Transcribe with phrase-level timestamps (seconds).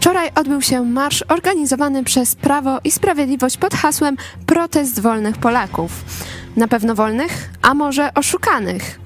[0.00, 5.92] Wczoraj odbył się marsz organizowany przez Prawo i Sprawiedliwość pod hasłem Protest wolnych Polaków.
[6.56, 9.00] Na pewno wolnych, a może oszukanych.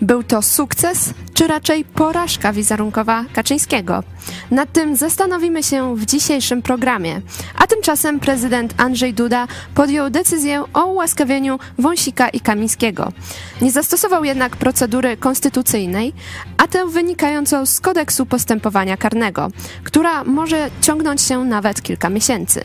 [0.00, 4.02] Był to sukces, czy raczej porażka wizerunkowa Kaczyńskiego?
[4.50, 7.20] Nad tym zastanowimy się w dzisiejszym programie.
[7.58, 13.12] A tymczasem prezydent Andrzej Duda podjął decyzję o ułaskawieniu Wąsika i Kamińskiego.
[13.60, 16.12] Nie zastosował jednak procedury konstytucyjnej,
[16.56, 19.48] a tę wynikającą z kodeksu postępowania karnego,
[19.84, 22.64] która może ciągnąć się nawet kilka miesięcy.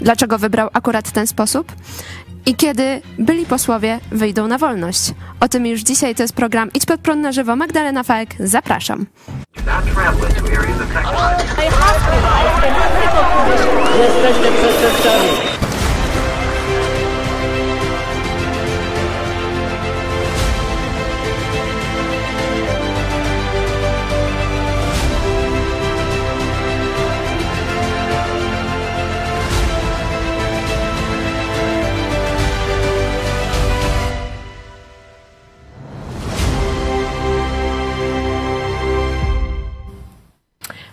[0.00, 1.72] Dlaczego wybrał akurat ten sposób?
[2.46, 5.12] I kiedy byli posłowie wyjdą na wolność.
[5.40, 7.56] O tym już dzisiaj to jest program Idź pod prąd na żywo.
[7.56, 9.06] Magdalena Fałek, zapraszam.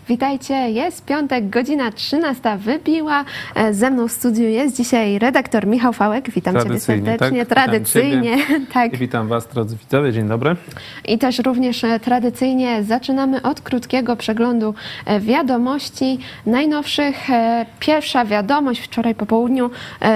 [0.10, 3.26] Witajcie, jest piątek, godzina 13 wybiła.
[3.56, 6.30] E, Ze mną w studiu jest dzisiaj redaktor Michał Fałek.
[6.32, 7.46] Witam Ciebie Tradycyjnie, serdecznie.
[7.46, 7.64] tak?
[7.64, 8.94] Tradycyjnie, Witam tak.
[8.94, 10.56] I witam Was, drodzy widzowie, dzień dobry.
[11.08, 14.74] I też również e, tradycyjnie zaczynamy od krótkiego przeglądu
[15.06, 17.28] e, wiadomości najnowszych.
[17.80, 19.70] Pierwsza wiadomość wczoraj po południu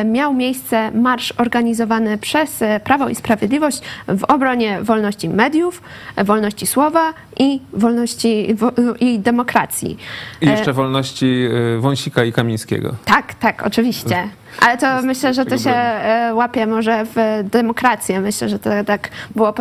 [0.05, 5.81] miał miejsce marsz organizowany przez Prawo i Sprawiedliwość w obronie wolności mediów,
[6.25, 9.97] wolności słowa i wolności wo- i demokracji.
[10.41, 12.95] I jeszcze wolności y, Wąsika i Kamińskiego.
[13.05, 14.27] Tak, tak, oczywiście.
[14.61, 18.21] Ale to myślę, że to się e, łapie może w demokrację.
[18.21, 19.53] Myślę, że to tak było e,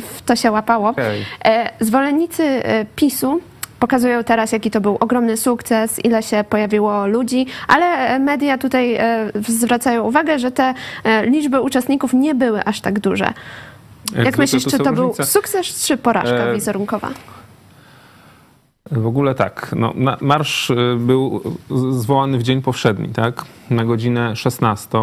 [0.00, 0.94] w to się łapało.
[1.44, 3.40] E, Zwolennicy e, PiSu
[3.80, 8.94] pokazują teraz, jaki to był ogromny sukces, ile się pojawiło ludzi, ale e, media tutaj
[8.94, 13.32] e, zwracają uwagę, że te e, liczby uczestników nie były aż tak duże.
[14.16, 17.10] Jak myślisz, to czy to był sukces, czy porażka E, wizerunkowa?
[18.90, 19.74] W ogóle tak.
[19.76, 21.42] No, marsz y, był
[21.90, 23.44] zwołany w dzień powszedni, tak?
[23.70, 24.98] Na godzinę 16.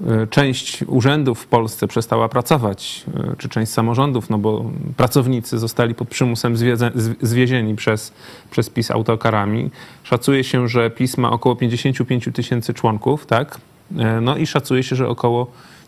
[0.00, 4.64] Y, Część urzędów w Polsce przestała pracować, y, czy część samorządów, no bo
[4.96, 8.12] pracownicy zostali pod przymusem zwiedze- zw- zwiezieni przez,
[8.50, 9.70] przez PiS autokarami.
[10.02, 13.58] Szacuje się, że PiS ma około 55 tysięcy członków, tak?
[13.98, 15.46] E, No i szacuje się, że około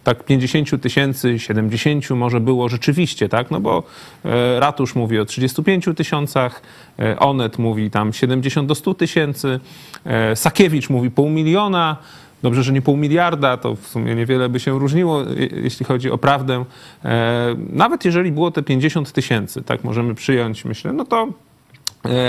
[0.08, 3.50] tak 50 tysięcy, 70 może było rzeczywiście, tak?
[3.50, 3.82] No bo
[4.24, 6.62] e, Ratusz mówi o 35 tysiącach,
[6.98, 9.60] e, Onet mówi tam 70 do 100 tysięcy,
[10.04, 11.96] e, Sakiewicz mówi pół miliona,
[12.42, 16.10] Dobrze, że nie pół miliarda, to w sumie niewiele by się różniło, je- jeśli chodzi
[16.10, 16.64] o prawdę.
[17.72, 21.28] Nawet jeżeli było te 50 tysięcy, tak możemy przyjąć, myślę, no to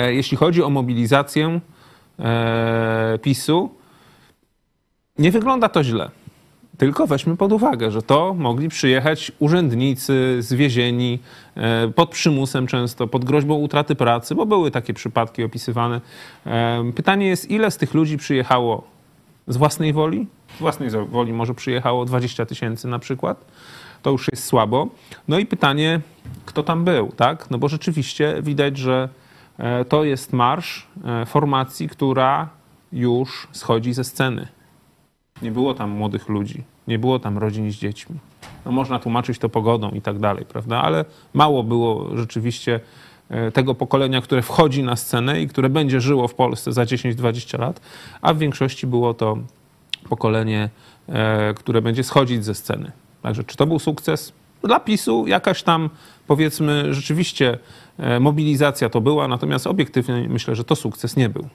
[0.09, 1.59] jeśli chodzi o mobilizację
[3.22, 3.69] PiSu,
[5.19, 6.09] nie wygląda to źle.
[6.79, 11.19] Tylko weźmy pod uwagę, że to mogli przyjechać urzędnicy zwiezieni
[11.56, 16.01] e, pod przymusem często, pod groźbą utraty pracy, bo były takie przypadki opisywane.
[16.45, 18.84] E, Pytanie jest, ile z tych ludzi przyjechało
[19.47, 20.28] z własnej woli?
[20.57, 23.46] Z własnej woli może przyjechało 20 tysięcy na przykład.
[24.01, 24.88] To już jest słabo.
[25.28, 26.01] No i pytanie,
[26.46, 27.51] kto tam był, tak?
[27.51, 29.09] No bo rzeczywiście widać, że
[29.57, 30.88] e, to jest marsz
[31.25, 32.50] formacji, która
[32.91, 34.59] już schodzi ze sceny.
[35.42, 38.16] Nie było tam młodych ludzi, nie było tam rodzin z dziećmi.
[38.66, 40.82] No można tłumaczyć to pogodą i tak dalej, prawda?
[40.82, 42.80] Ale mało było rzeczywiście
[43.30, 47.60] e, tego pokolenia, które wchodzi na scenę i które będzie żyło w Polsce za 10-20
[47.60, 47.82] lat,
[48.22, 49.38] a w większości było to
[50.10, 50.70] pokolenie,
[51.10, 52.92] e, które będzie schodzić ze sceny.
[53.22, 54.34] Także czy to był sukces?
[54.64, 55.90] Dla PiSu jakaś tam,
[56.28, 57.58] powiedzmy, rzeczywiście
[57.98, 61.50] e, mobilizacja to była, natomiast obiektywnie myślę, że to sukces nie był.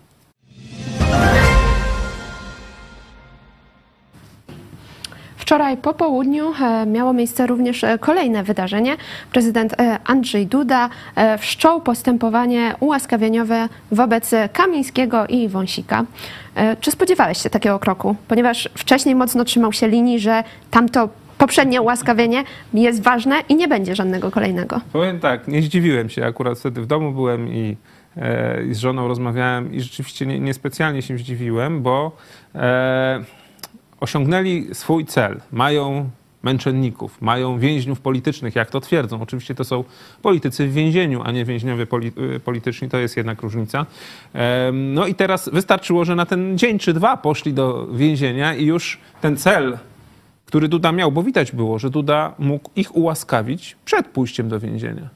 [5.44, 8.96] Wczoraj po południu e, miało miejsce również e, kolejne wydarzenie.
[9.32, 10.90] Prezydent e, Andrzej Duda
[11.38, 16.04] wszczął postępowanie ułaskawieniowe wobec Kamińskiego i Wąsika.
[16.80, 18.16] Czy spodziewałeś się takiego kroku?
[18.28, 21.08] Ponieważ wcześniej mocno trzymał się linii, że tamto
[21.38, 24.80] poprzednie ułaskawienie jest ważne i nie będzie żadnego kolejnego.
[24.92, 26.26] Powiem tak, nie zdziwiłem się.
[26.26, 27.76] Akurat wtedy w domu byłem i,
[28.70, 32.16] z żoną rozmawiałem i rzeczywiście nie- niespecjalnie się zdziwiłem, bo
[34.00, 35.40] osiągnęli swój cel.
[35.52, 36.10] Mają
[36.42, 39.22] męczenników, mają więźniów politycznych, jak to twierdzą.
[39.22, 39.84] Oczywiście to są
[40.22, 41.86] politycy w więzieniu, a nie więźniowie
[42.34, 43.86] y, polityczni, to jest jednak różnica.
[44.72, 48.98] No i teraz wystarczyło, że na ten dzień czy dwa poszli do więzienia i już
[49.20, 49.78] ten cel
[50.54, 55.08] który Duda miał, bo widać było, że Duda mógł ich ułaskawić przed pójściem do więzienia.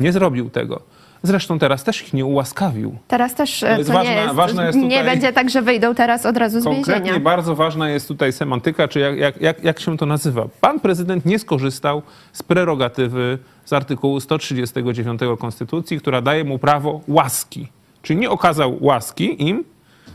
[0.00, 0.82] Nie zrobił tego.
[1.22, 2.96] Zresztą teraz też ich nie ułaskawił.
[3.08, 5.94] Teraz też e, jest to ważna- nie, jest, ważna jest nie będzie tak, że wyjdą
[5.94, 7.20] teraz od razu z Konkretnie więzienia.
[7.20, 10.46] bardzo ważna jest tutaj semantyka, czy jak, jak, jak, jak się to nazywa.
[10.60, 17.68] Pan prezydent nie skorzystał z prerogatywy z artykułu 139 Konstytucji, która daje mu prawo łaski.
[18.02, 19.64] Czyli nie okazał łaski im,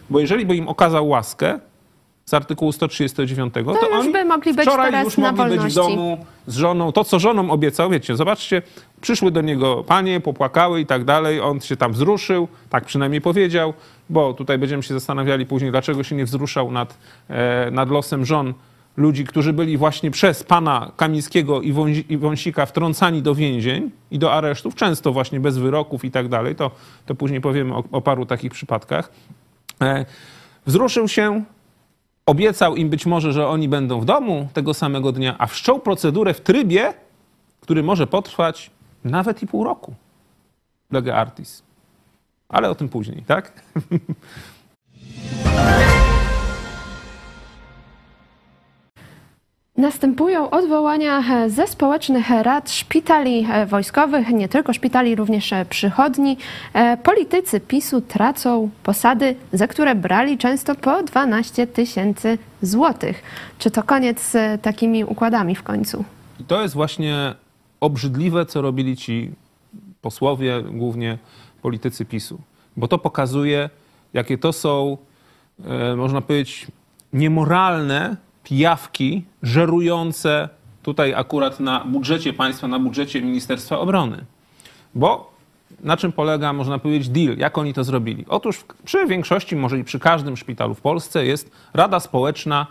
[0.10, 1.60] bo jeżeli by im okazał łaskę
[2.25, 5.75] z artykułu 139, to, To już oni by mogli być wczoraj już mogli być w
[5.75, 6.92] domu z żoną.
[6.92, 8.62] To, co żoną obiecał, wiecie, zobaczcie,
[9.02, 13.74] przyszły do niego panie, popłakały i tak dalej, on się tam wzruszył, tak przynajmniej powiedział,
[14.10, 16.98] bo tutaj będziemy się zastanawiali później, dlaczego się nie wzruszał nad,
[17.30, 18.54] e, nad losem żon
[18.98, 21.62] ludzi, którzy byli właśnie przez pana Kamińskiego
[22.10, 26.56] i Wąsika wtrącani do więzień i do aresztów, często właśnie bez wyroków i tak dalej,
[26.56, 26.72] to,
[27.06, 29.12] to później powiemy o, o paru takich przypadkach.
[29.81, 30.06] E,
[30.66, 31.44] wzruszył się,
[32.25, 36.34] obiecał im być może, że oni będą w domu tego samego dnia, a wszczął procedurę
[36.34, 36.94] w trybie,
[37.62, 38.72] który może potrwać
[39.04, 39.94] nawet i pół roku.
[40.92, 41.64] Lege artis.
[42.50, 43.64] Ale o tym później, tak?
[49.78, 56.38] Następują odwołania e, ze społecznych rad szpitali e, wojskowych, nie tylko szpitali, również e, przychodni.
[57.04, 63.24] Politycy PiSu tracą posady, za które brali często po 12 tysięcy złotych.
[63.58, 66.04] Czy to koniec z takimi układami w końcu?
[66.40, 67.36] I to jest właśnie
[67.80, 69.31] obrzydliwe, co robili ci
[70.02, 71.18] posłowie, głównie
[71.62, 72.40] politycy PiSu.
[72.78, 73.70] Bo to pokazuje,
[74.14, 74.98] jakie to są,
[75.96, 76.68] można powiedzieć,
[77.14, 80.50] niemoralne pijawki żerujące
[80.84, 84.25] tutaj akurat na budżecie państwa, na budżecie Ministerstwa Obrony.
[84.95, 85.34] Bo
[85.84, 87.38] na czym polega, można powiedzieć, deal?
[87.38, 88.25] Jak oni to zrobili?
[88.30, 92.68] Otóż przy większości, może i przy każdym szpitalu w Polsce jest Rada Społeczna,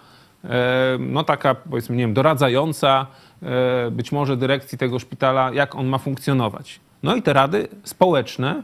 [0.98, 3.06] no taka powiedzmy, nie wiem, doradzająca
[3.90, 6.80] być może dyrekcji tego szpitala, jak on ma funkcjonować.
[7.02, 8.62] No i te rady społeczne,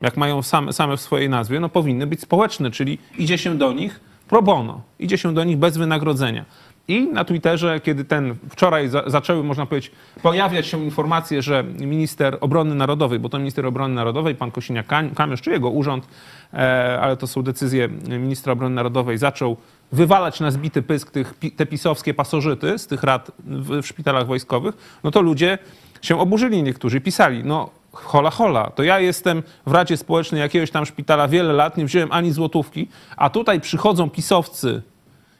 [0.00, 3.72] jak mają same, same w swojej nazwie, no powinny być społeczne, czyli idzie się do
[3.72, 6.44] nich pro bono, idzie się do nich bez wynagrodzenia.
[6.88, 9.92] I na Twitterze, kiedy ten wczoraj za, zaczęły, można powiedzieć,
[10.22, 15.50] pojawiać się informacje, że minister obrony narodowej, bo to minister obrony narodowej, pan Kosiniak-Kamysz, czy
[15.50, 16.08] jego urząd,
[16.54, 19.56] e, ale to są decyzje ministra obrony narodowej, zaczął
[19.92, 25.00] wywalać na zbity pysk tych, te pisowskie pasożyty z tych rad w, w szpitalach wojskowych,
[25.04, 25.58] no to ludzie
[26.02, 27.70] się oburzyli niektórzy, pisali, no
[28.04, 32.12] hola hola, to ja jestem w Radzie Społecznej jakiegoś tam szpitala wiele lat, nie wziąłem
[32.12, 34.82] ani złotówki, a tutaj przychodzą pisowcy,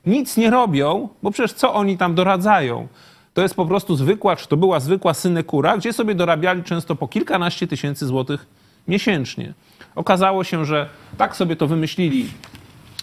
[0.06, 2.88] nic nie robią, bo przecież co oni tam doradzają?
[3.34, 7.08] To jest po prostu zwykła, czy to była zwykła synekura, gdzie sobie dorabiali często po
[7.08, 8.46] kilkanaście tysięcy złotych
[8.88, 9.54] miesięcznie.
[9.94, 10.88] Okazało się, że
[11.18, 12.30] tak sobie to wymyślili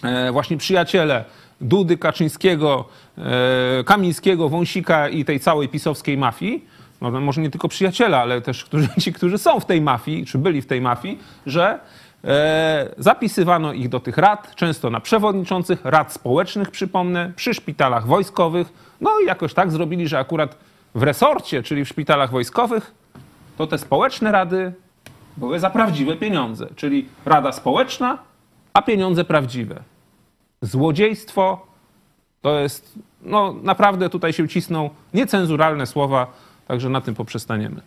[0.02, 1.24] e, właśnie przyjaciele
[1.60, 2.84] Dudy, Kaczyńskiego,
[3.18, 6.64] e, Kamińskiego, Wąsika i tej całej pisowskiej mafii,
[7.00, 10.38] no, może nie tylko przyjaciele, ale też którzy, ci, którzy są w tej mafii, czy
[10.38, 11.80] byli w tej mafii, że
[12.24, 18.72] e, zapisywano ich do tych rad, często na przewodniczących rad społecznych, przypomnę, przy szpitalach wojskowych.
[19.00, 20.56] No i jakoś tak zrobili, że akurat
[20.94, 22.94] w resorcie, czyli w szpitalach wojskowych,
[23.58, 24.72] to te społeczne rady
[25.36, 28.18] były za prawdziwe pieniądze, czyli rada społeczna,
[28.72, 29.82] a pieniądze prawdziwe.
[30.62, 31.66] Złodziejstwo
[32.42, 36.26] to jest, no naprawdę tutaj się cisną niecenzuralne słowa,
[36.66, 37.80] także na tym poprzestaniemy.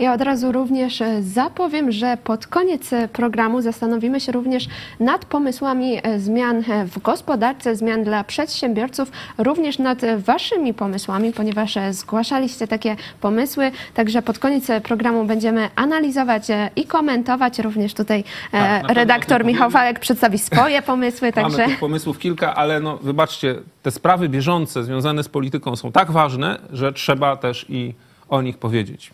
[0.00, 4.68] Ja od razu również e, zapowiem, że pod koniec e, programu zastanowimy się również
[5.00, 12.66] nad pomysłami e, zmian w gospodarce, zmian dla przedsiębiorców, również nad Waszymi pomysłami, ponieważ zgłaszaliście
[12.66, 13.70] takie pomysły.
[13.94, 16.42] Także pod koniec programu będziemy analizować
[16.76, 17.58] i komentować.
[17.58, 19.70] Również tutaj Tak, redaktor Michał.
[19.70, 21.32] Falek przedstawi swoje pomysły.
[21.32, 25.92] Także Mamy tych pomysłów kilka, ale no wybaczcie, te sprawy bieżące związane z polityką są
[25.92, 27.94] tak ważne, że trzeba też i
[28.28, 29.10] o nich powiedzieć.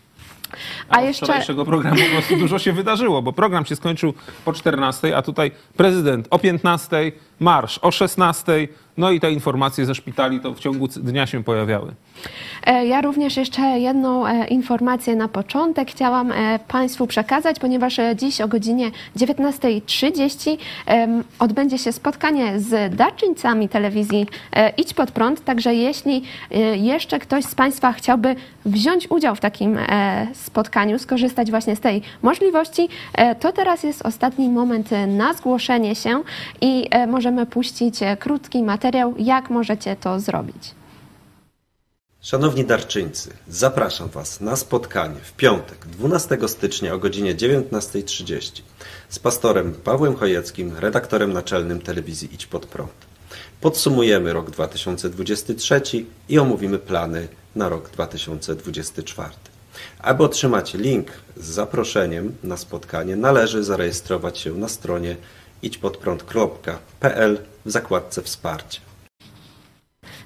[0.89, 4.13] A A, jeszcze- wczorajszego programu po prostu dużo się wydarzyło, bo program się skończył
[4.45, 9.95] po 14, a tutaj prezydent o 15, marsz o 16, no i te informacje ze
[9.95, 11.91] szpitali to w ciągu dnia się pojawiały.
[12.65, 18.41] E, Ja również jeszcze jedną e, informację na początek chciałam e, Państwu przekazać, ponieważ dziś
[18.41, 24.25] o godzinie 19.30 em, odbędzie się spotkanie z darczyńcami telewizji
[24.77, 25.43] Idź Pod Prąd.
[25.43, 26.23] Także jeśli
[26.75, 28.35] jeszcze ktoś z Państwa chciałby
[28.65, 29.77] wziąć udział w takim
[30.33, 32.89] spotkaniu, skorzystać właśnie z tej możliwości,
[33.39, 36.21] to teraz jest ostatni moment na zgłoszenie się
[36.61, 38.86] i możemy puścić krótki materiał,
[39.17, 40.75] jak możecie to zrobić.
[42.21, 48.61] Szanowni darczyńcy, zapraszam Was na spotkanie w piątek 12 stycznia o godzinie 19.30
[49.09, 52.91] z pastorem Pawłem Chojeckim, redaktorem naczelnym telewizji Idź Pod Prąd.
[53.61, 55.81] Podsumujemy rok 2023
[56.29, 59.29] i omówimy plany na rok 2024.
[59.99, 65.15] Aby otrzymać link z zaproszeniem na spotkanie, należy zarejestrować się na stronie
[65.61, 68.79] idźpodprąd.pl w zakładce Wsparcie.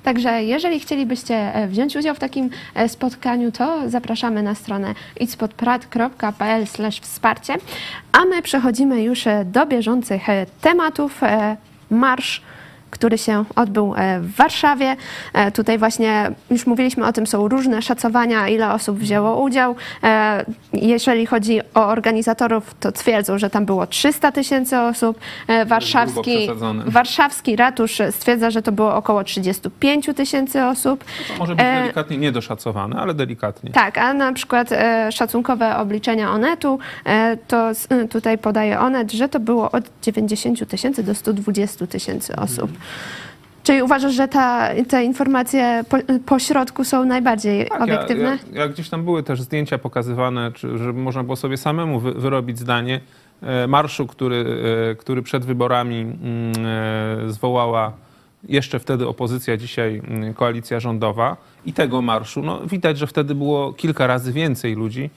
[0.03, 6.65] Także jeżeli chcielibyście e, wziąć udział w takim e, spotkaniu, to zapraszamy na stronę idźpodprad.pl
[7.01, 7.53] wsparcie.
[8.11, 10.21] A my przechodzimy już e, do bieżących
[10.61, 11.21] tematów.
[11.89, 12.41] Marsz
[13.01, 14.95] który się odbył e, w Warszawie.
[15.33, 19.75] E, tutaj właśnie już mówiliśmy o tym, są różne szacowania, ile osób wzięło udział.
[20.03, 25.19] E, jeżeli chodzi o organizatorów, to twierdzą, że tam było 300 tysięcy osób.
[25.65, 26.49] Warszawski,
[26.85, 31.03] warszawski ratusz stwierdza, że to było około 35 tysięcy osób.
[31.27, 33.71] To może być delikatnie niedoszacowane, ale delikatnie.
[33.71, 34.69] Tak, a na przykład
[35.11, 36.79] szacunkowe obliczenia Onetu,
[37.47, 37.71] to
[38.09, 42.71] tutaj podaje Onet, że to było od 90 tysięcy do 120 tysięcy osób.
[43.63, 48.37] Czyli uważasz, że ta, te informacje po, po środku są najbardziej tak, obiektywne?
[48.53, 52.13] Ja, ja, gdzieś tam były też zdjęcia pokazywane, czy, żeby można było sobie samemu wy,
[52.13, 53.01] wyrobić zdanie
[53.41, 54.45] e, marszu, który,
[54.91, 56.17] e, który przed wyborami mm,
[57.27, 57.93] e, zwołała
[58.47, 62.41] jeszcze wtedy opozycja, dzisiaj mm, koalicja rządowa i tego marszu.
[62.41, 65.09] No, widać, że wtedy było kilka razy więcej ludzi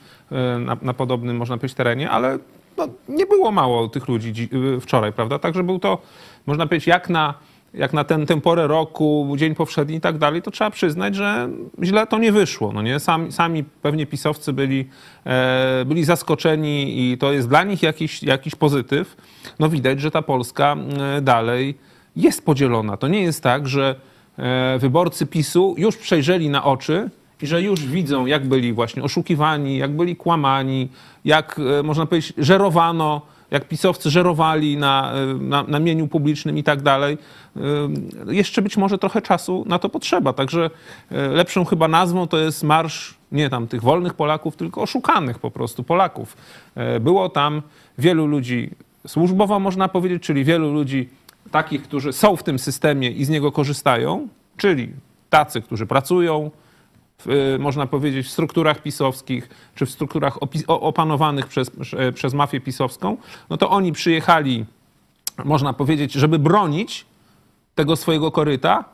[0.59, 2.39] na, na podobnym, można powiedzieć, terenie, ale
[2.77, 4.49] no, nie było mało tych ludzi
[4.81, 5.39] wczoraj, prawda?
[5.39, 5.97] Także był to,
[6.45, 7.33] można powiedzieć, jak na
[7.77, 11.49] jak na ten, tę porę roku, dzień powszedni i tak dalej, to trzeba przyznać, że
[11.83, 12.71] źle to nie wyszło.
[12.71, 12.99] No nie?
[12.99, 14.89] Sami, sami pewnie pisowcy byli,
[15.25, 19.15] e, byli zaskoczeni i to jest dla nich jakiś, jakiś pozytyw.
[19.59, 20.75] No widać, że ta Polska
[21.17, 21.77] e, dalej
[22.15, 22.97] jest podzielona.
[22.97, 23.95] To nie jest tak, że
[24.37, 27.09] e, wyborcy PiSu już przejrzeli na oczy
[27.41, 30.89] i że już widzą, jak byli właśnie oszukiwani, jak byli kłamani,
[31.25, 33.21] jak e, można powiedzieć, żerowano
[33.51, 37.17] jak pisowcy żerowali na, na, na mieniu publicznym i tak dalej.
[38.27, 40.33] Jeszcze być może trochę czasu na to potrzeba.
[40.33, 40.69] Także
[41.11, 45.51] e, lepszą chyba nazwą to jest marsz nie tam tych wolnych Polaków, tylko oszukanych po
[45.51, 46.37] prostu Polaków.
[46.75, 47.61] E, było tam
[47.97, 48.69] wielu ludzi
[49.07, 51.09] służbowo, można powiedzieć, czyli wielu ludzi
[51.51, 54.89] takich, którzy są w tym systemie i z niego korzystają, czyli
[55.29, 56.51] tacy, którzy pracują,
[57.27, 61.71] y, można powiedzieć, w strukturach pisowskich, czy w strukturach opanowanych przez,
[62.13, 63.17] przez mafię pisowską,
[63.49, 64.65] no to oni przyjechali,
[65.45, 67.05] można powiedzieć, żeby bronić
[67.75, 68.85] tego swojego koryta,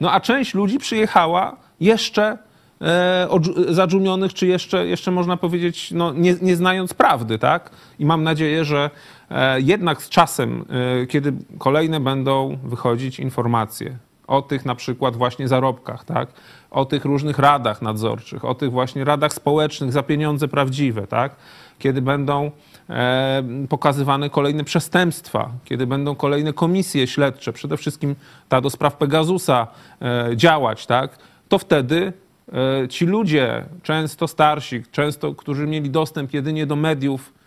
[0.00, 2.38] no a część ludzi przyjechała jeszcze
[2.80, 3.28] e,
[3.68, 7.70] zadżumionych, czy jeszcze, jeszcze można powiedzieć, no, nie, nie znając prawdy, tak?
[7.98, 8.90] I mam nadzieję, że
[9.30, 10.64] e, jednak z czasem,
[11.02, 16.28] e, kiedy kolejne będą wychodzić informacje o tych na przykład właśnie zarobkach, tak?
[16.70, 21.36] o tych różnych radach nadzorczych, o tych właśnie radach społecznych za pieniądze prawdziwe, tak?
[21.78, 22.50] kiedy będą
[22.90, 28.14] e, pokazywane kolejne przestępstwa, kiedy będą kolejne komisje śledcze, przede wszystkim
[28.48, 29.66] ta do spraw Pegasusa
[30.02, 31.18] e, działać, tak?
[31.48, 32.12] to wtedy
[32.82, 37.38] e, ci ludzie, często starsi, często, którzy mieli dostęp jedynie do mediów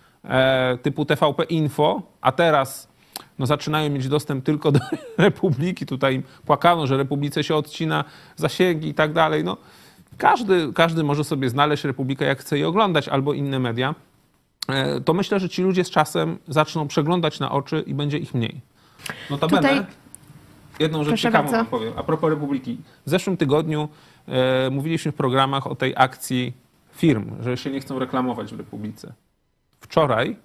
[0.81, 2.90] typu TVP Info, a teraz
[3.39, 4.79] no, zaczynają mieć dostęp tylko do
[5.17, 5.85] Republiki.
[5.85, 8.03] Tutaj im płakano, że Republice się odcina
[8.35, 9.43] zasięgi i tak dalej.
[9.43, 9.57] No,
[10.17, 13.95] każdy, każdy może sobie znaleźć Republikę, jak chce jej oglądać, albo inne media.
[14.67, 18.33] E, to myślę, że ci ludzie z czasem zaczną przeglądać na oczy i będzie ich
[18.33, 18.61] mniej.
[19.29, 19.85] Notabene, Tutaj...
[20.79, 21.93] jedną rzecz ciekawą powiem.
[21.95, 22.77] A propos Republiki.
[23.05, 23.89] W zeszłym tygodniu
[24.27, 26.53] e, mówiliśmy w programach o tej akcji
[26.91, 29.13] firm, że się nie chcą reklamować w Republice.
[29.79, 30.35] Wczoraj,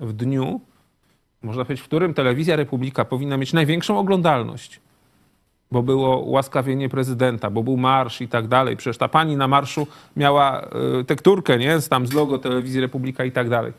[0.00, 0.60] w dniu,
[1.42, 4.80] można powiedzieć, w którym telewizja Republika powinna mieć największą oglądalność,
[5.72, 8.76] bo było ułaskawienie prezydenta, bo był marsz i tak dalej.
[8.76, 11.80] Przecież ta pani na marszu miała e, tekturkę, nie?
[11.80, 13.72] Z tam z logo telewizji Republika i tak dalej.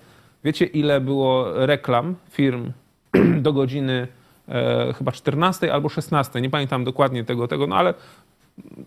[0.44, 2.72] Wiecie, ile było reklam firm
[3.46, 4.08] do godziny
[4.48, 7.94] e, chyba 14 albo 16, nie pamiętam dokładnie tego, tego, no ale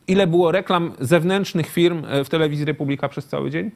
[0.07, 3.71] ile było reklam zewnętrznych firm e, w telewizji Republika przez cały dzień?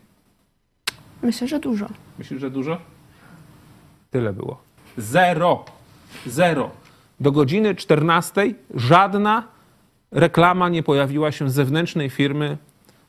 [1.23, 1.87] Myślę, że dużo.
[2.19, 2.78] Myślisz, że dużo?
[4.11, 4.68] Tyle było.
[4.99, 5.64] Zero.
[6.26, 6.71] Zero.
[7.21, 9.43] Do godziny 14 żadna
[10.11, 12.57] reklama nie pojawiła się zewnętrznej firmy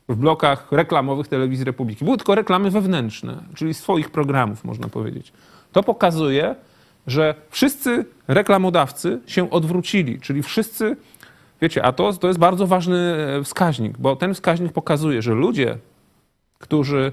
[0.10, 2.06] w blokach reklamowych Telewizji Republiki.
[2.06, 5.34] Były tylko reklamy wewnętrzne, czyli swoich programów, można powiedzieć.
[5.72, 6.56] To pokazuje,
[7.08, 10.98] że wszyscy reklamodawcy się odwrócili, czyli wszyscy,
[11.62, 15.78] wiecie, a to, to jest bardzo ważny e, wskaźnik, bo ten wskaźnik pokazuje, że ludzie,
[16.60, 17.12] którzy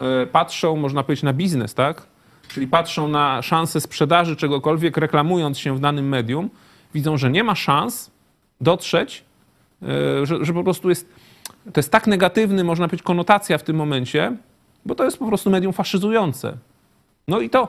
[0.00, 2.11] e, patrzą, można powiedzieć, na biznes, tak?
[2.48, 6.50] Czyli patrzą na szansę sprzedaży czegokolwiek, reklamując się w danym medium,
[6.94, 8.10] widzą, że nie ma szans
[8.60, 9.24] dotrzeć
[9.82, 11.08] e, że, że po prostu jest,
[11.72, 14.36] to jest tak negatywny, można powiedzieć, konotacja w tym momencie,
[14.86, 16.56] bo to jest po prostu medium faszyzujące.
[17.28, 17.68] No i to,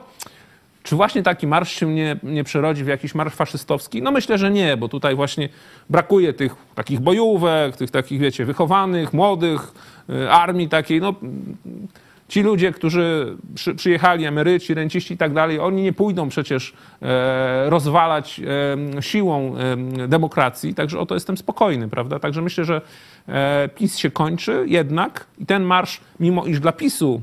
[0.82, 4.02] czy właśnie taki marsz się nie, nie przerodzi w jakiś marsz faszystowski?
[4.02, 5.48] No myślę, że nie, bo tutaj właśnie
[5.90, 9.72] brakuje tych takich bojówek, tych takich, wiecie, wychowanych, młodych,
[10.10, 11.14] y, armii takiej, no
[12.28, 17.70] ci ludzie, którzy przy, przyjechali, emeryci, renciści i tak dalej, oni nie pójdą przecież e,
[17.70, 18.40] rozwalać
[19.00, 19.54] siłą
[20.08, 22.18] demokracji, także o to jestem spokojny, prawda?
[22.18, 22.80] Także myślę, że
[23.28, 27.20] e, PiS się kończy jednak i ten marsz, mimo iż dla PiSu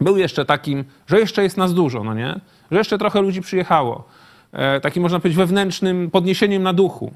[0.00, 2.40] był jeszcze takim, że jeszcze jest nas dużo, no nie?
[2.70, 4.04] Że jeszcze trochę ludzi przyjechało.
[4.52, 7.12] E, takim, można powiedzieć, wewnętrznym podniesieniem na duchu.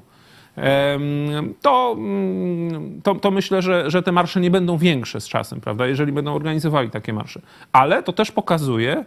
[1.61, 5.87] To, mm, to, to, myślę, że, że te marsze nie będą większe z czasem, prawda,
[5.87, 7.41] jeżeli będą organizowali takie marsze.
[7.71, 9.05] Ale to też pokazuje,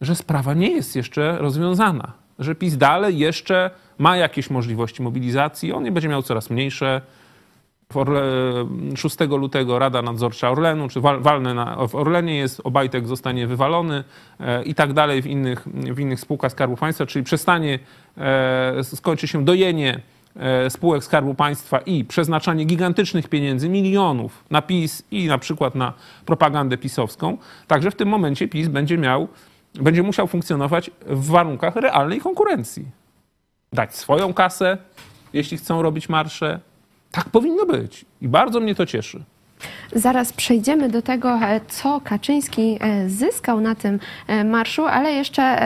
[0.00, 5.84] że sprawa nie jest jeszcze rozwiązana, że PiS dalej jeszcze ma jakieś możliwości mobilizacji, on
[5.84, 7.00] je będzie miał coraz mniejsze.
[7.94, 8.22] Orle,
[8.96, 14.04] 6 lutego Rada Nadzorcza Orlenu, czy walne na, w Orlenie jest, Obajtek zostanie wywalony
[14.40, 17.78] e, i tak dalej w innych, w innych spółkach Skarbu Państwa, czyli przestanie,
[18.18, 20.00] e, skończy się dojenie
[20.68, 25.92] spółek Skarbu Państwa i przeznaczanie gigantycznych pieniędzy, milionów na PiS i na przykład na
[26.26, 27.38] propagandę pisowską.
[27.66, 29.28] Także w tym momencie PiS będzie miał,
[29.74, 32.84] będzie musiał funkcjonować w warunkach realnej konkurencji.
[33.72, 34.78] Dać swoją kasę,
[35.32, 36.60] jeśli chcą robić marsze,
[37.10, 39.24] tak powinno być i bardzo mnie to cieszy.
[39.92, 45.56] Zaraz przejdziemy do tego, e, co Kaczyński e, zyskał na tym e, marszu, ale jeszcze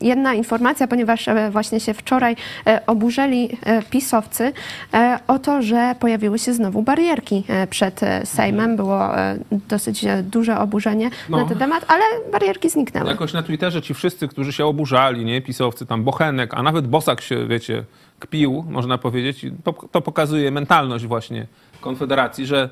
[0.00, 2.36] jedna informacja, ponieważ właśnie się wczoraj
[2.86, 3.58] oburzeli
[3.90, 4.52] pisowcy
[5.26, 8.76] o to, że pojawiły się znowu barierki przed Sejmem.
[8.76, 9.10] Było
[9.50, 11.36] dosyć duże oburzenie no.
[11.36, 13.10] na ten temat, ale barierki zniknęły.
[13.10, 17.20] Jakoś na Twitterze ci wszyscy, którzy się oburzali, nie, pisowcy, tam Bochenek, a nawet Bosak
[17.20, 17.84] się, wiecie,
[18.18, 21.46] kpił, można powiedzieć, to, to pokazuje mentalność właśnie
[21.80, 22.70] Konfederacji, że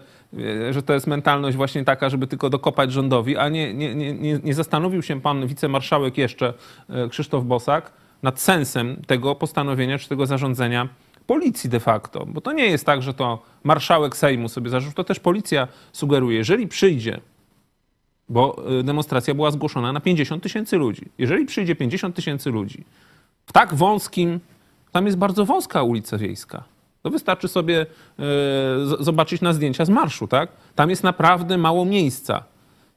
[0.70, 4.54] że to jest mentalność właśnie taka, żeby tylko dokopać rządowi, a nie, nie, nie, nie
[4.54, 6.54] zastanowił się pan wicemarszałek jeszcze,
[6.88, 10.88] e, Krzysztof Bosak, nad sensem tego postanowienia czy tego zarządzenia
[11.26, 12.26] policji de facto.
[12.26, 16.36] Bo to nie jest tak, że to marszałek Sejmu sobie zarzucił, to też policja sugeruje,
[16.36, 17.20] jeżeli przyjdzie,
[18.28, 22.84] bo e, demonstracja była zgłoszona na 50 tysięcy ludzi, jeżeli przyjdzie 50 tysięcy ludzi
[23.46, 24.40] w tak wąskim,
[24.92, 26.64] tam jest bardzo wąska ulica wiejska,
[27.06, 27.86] to wystarczy sobie
[28.18, 28.24] e,
[29.04, 30.48] zobaczyć na zdjęcia z marszu, tak?
[30.74, 32.44] Tam jest naprawdę mało miejsca.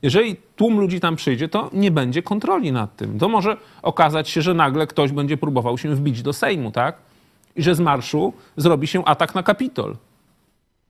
[0.02, 3.20] Jeżeli tłum ludzi tam przyjdzie, to nie będzie kontroli nad tym.
[3.20, 6.98] To może okazać się, że nagle ktoś będzie próbował się wbić do Sejmu, tak?
[7.56, 9.98] I że z marszu zrobi się atak na Kapitol.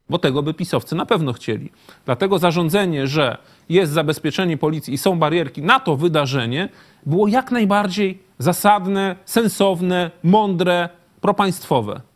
[0.10, 1.72] Bo tego by pisowcy na pewno chcieli.
[2.06, 3.38] Dlatego zarządzenie, że
[3.70, 6.70] jest zabezpieczenie policji i są barierki na to wydarzenie,
[7.06, 10.90] było jak najbardziej zasadne, sensowne, mądre,
[11.22, 12.09] propaństwowe.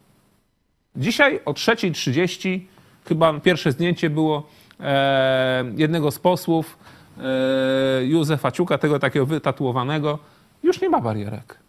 [0.96, 2.60] Dzisiaj o 3.30
[3.06, 4.48] chyba pierwsze zdjęcie było
[4.80, 6.78] e, jednego z posłów,
[7.18, 10.20] e, Józefa Ciuka, tego takiego wytatuowanego.
[10.64, 11.60] Już nie ma barierek.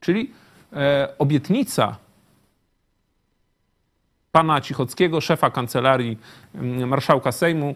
[0.00, 0.30] Czyli
[0.72, 1.96] e, obietnica
[4.32, 6.18] pana Cichockiego, szefa kancelarii
[6.54, 7.74] mm, marszałka Sejmu,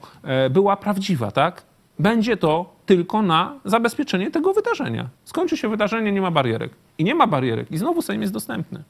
[0.51, 1.63] była prawdziwa, tak?
[1.99, 5.09] Będzie to tylko na zabezpieczenie tego wydarzenia.
[5.25, 6.71] Skończy się wydarzenie, nie ma barierek.
[6.99, 7.71] I nie ma barierek.
[7.73, 8.83] I znowu Sejm jest dostępny.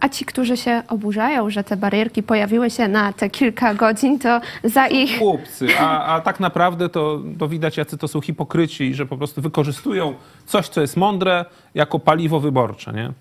[0.00, 4.40] A ci, którzy się oburzają, że te barierki pojawiły się na te kilka godzin, to
[4.64, 5.18] za ich.
[5.18, 9.42] Chłopcy, a, a tak naprawdę to, to widać, jacy to są hipokryci, że po prostu
[9.42, 10.14] wykorzystują
[10.46, 13.12] coś, co jest mądre, jako paliwo wyborcze, nie?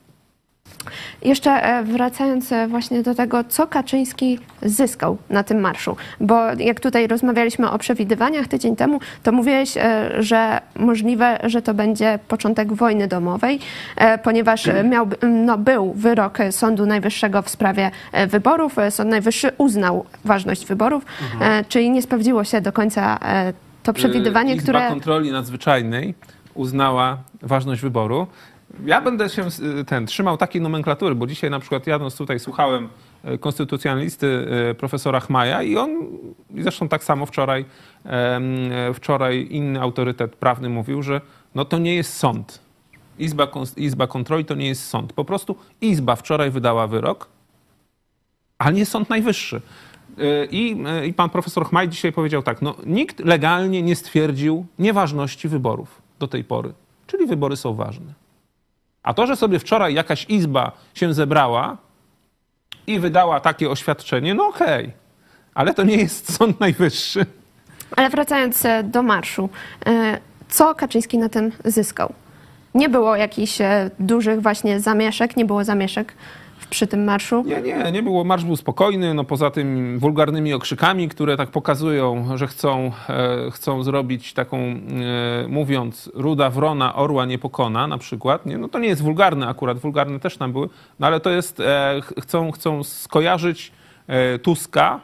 [1.22, 6.80] Jeszcze e, wracając e, właśnie do tego, co Kaczyński zyskał na tym marszu, bo jak
[6.80, 12.74] tutaj rozmawialiśmy o przewidywaniach tydzień temu, to mówiłeś, e, że możliwe, że to będzie początek
[12.74, 13.60] wojny domowej,
[14.24, 15.08] ponieważ miał,
[15.46, 17.92] no, był wyrok Sądu Najwyższego w sprawie
[18.28, 18.76] wyborów.
[18.90, 21.66] Sąd Najwyższy uznał ważność wyborów, mhm.
[21.66, 23.20] czyli nie sprawdziło się do końca
[23.84, 24.90] to przewidywanie, Izba które...
[24.90, 26.16] kontroli nadzwyczajnej
[26.54, 28.28] uznała ważność wyboru
[28.86, 29.48] ja będę się
[29.88, 32.90] ten, trzymał takiej nomenklatury, bo dzisiaj na przykład jadąc tutaj słuchałem
[33.24, 36.08] e, konstytucjonalisty e, profesora Chmaja i on,
[36.58, 37.66] zresztą tak samo wczoraj,
[38.94, 41.22] wczoraj inny autorytet prawny mówił, że
[41.56, 42.60] no to nie jest sąd.
[43.20, 45.14] Izba, Izba Kontroli to nie jest sąd.
[45.14, 47.28] Po prostu Izba wczoraj wydała wyrok,
[48.58, 49.62] ale nie Sąd Najwyższy.
[50.18, 55.48] E, I, I pan profesor Chmaj dzisiaj powiedział tak, no nikt legalnie nie stwierdził nieważności
[55.48, 56.74] wyborów do tej pory,
[57.08, 58.27] czyli wybory są ważne.
[59.08, 61.78] A to, że sobie wczoraj jakaś izba się zebrała
[62.88, 64.92] i wydała takie oświadczenie, no okej, okay.
[65.54, 67.26] ale to nie jest Sąd Najwyższy.
[67.96, 69.50] Ale wracając e, do marszu,
[69.86, 70.18] e,
[70.50, 72.14] co Kaczyński na tym zyskał?
[72.76, 76.14] Nie było jakichś e, dużych właśnie zamieszek, nie było zamieszek
[76.70, 77.44] przy tym marszu?
[77.48, 78.24] Nie, nie, nie było.
[78.24, 83.84] Marsz był spokojny, no poza tym wulgarnymi okrzykami, które tak pokazują, że chcą, e, chcą
[83.84, 84.78] zrobić taką, e,
[85.48, 88.46] mówiąc, ruda wrona orła nie pokona na przykład.
[88.46, 88.58] Nie?
[88.58, 92.00] No to nie jest wulgarne akurat, wulgarne też tam były, no ale to jest, e,
[92.04, 93.72] ch- chcą, chcą skojarzyć
[94.08, 95.00] e, Tuska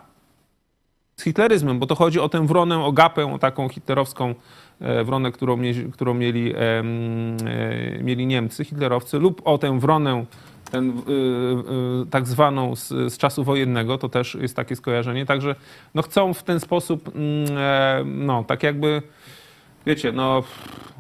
[1.16, 4.36] z hitleryzmem, bo to chodzi o tę wronę, o gapę, o taką hitlerowską
[4.82, 5.58] e, wronę, którą,
[5.94, 6.84] którą mieli, e,
[8.04, 10.26] mieli Niemcy, hitlerowcy, lub o tę wronę
[10.74, 11.12] ten, y,
[12.04, 15.26] y, tak zwaną z, z czasu wojennego, to też jest takie skojarzenie.
[15.26, 15.56] Także
[15.94, 19.02] no, chcą w ten sposób, mm, e, no tak jakby,
[19.86, 20.44] wiecie, no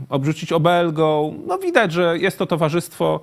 [0.09, 1.39] obrzucić obelgą.
[1.47, 3.19] No widać, że jest to towarzystwo,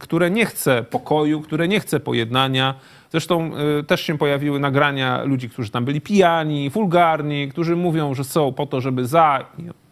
[0.00, 2.74] które nie chce pokoju, które nie chce pojednania.
[3.10, 8.24] Zresztą y, też się pojawiły nagrania ludzi, którzy tam byli pijani, wulgarni, którzy mówią, że
[8.24, 9.44] są po to, żeby za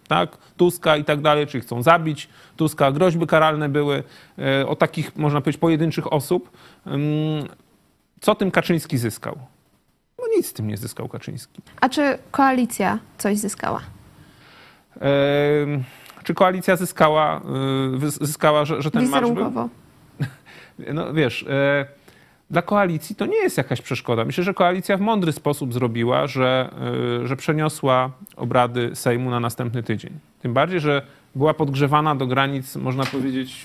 [0.07, 2.92] tak, Tuska i tak dalej, czyli chcą zabić Tuska.
[2.92, 4.03] Groźby karalne były
[4.38, 6.51] e, o takich, można powiedzieć, pojedynczych osób.
[8.21, 9.38] Co tym Kaczyński zyskał?
[10.19, 11.62] No nic z tym nie zyskał Kaczyński.
[11.81, 13.81] A czy koalicja coś zyskała?
[16.25, 17.40] Czy koalicja zyskała,
[18.03, 19.53] y, zyskała że, że ten marsz był?
[20.95, 21.87] No wiesz, e,
[22.51, 24.25] dla koalicji to nie jest jakaś przeszkoda.
[24.25, 26.71] Myślę, że koalicja w mądry sposób zrobiła, że,
[27.23, 30.13] e, że przeniosła obrady Sejmu na następny tydzień.
[30.43, 31.03] Tym bardziej, że
[31.35, 33.63] była podgrzewana do granic, można powiedzieć,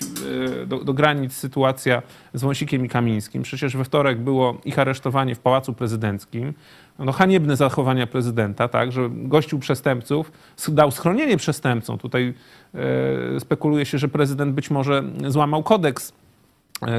[0.62, 2.02] e, do, do granic sytuacja
[2.34, 3.42] z Wąsikiem i Kamińskim.
[3.42, 6.52] Przecież we wtorek było ich aresztowanie w Pałacu Prezydenckim.
[6.98, 10.32] No, haniebne zachowania prezydenta, tak, że gościł przestępców,
[10.68, 11.98] dał schronienie przestępcom.
[11.98, 12.34] Tutaj
[12.74, 16.12] e, spekuluje się, że prezydent być może złamał kodeks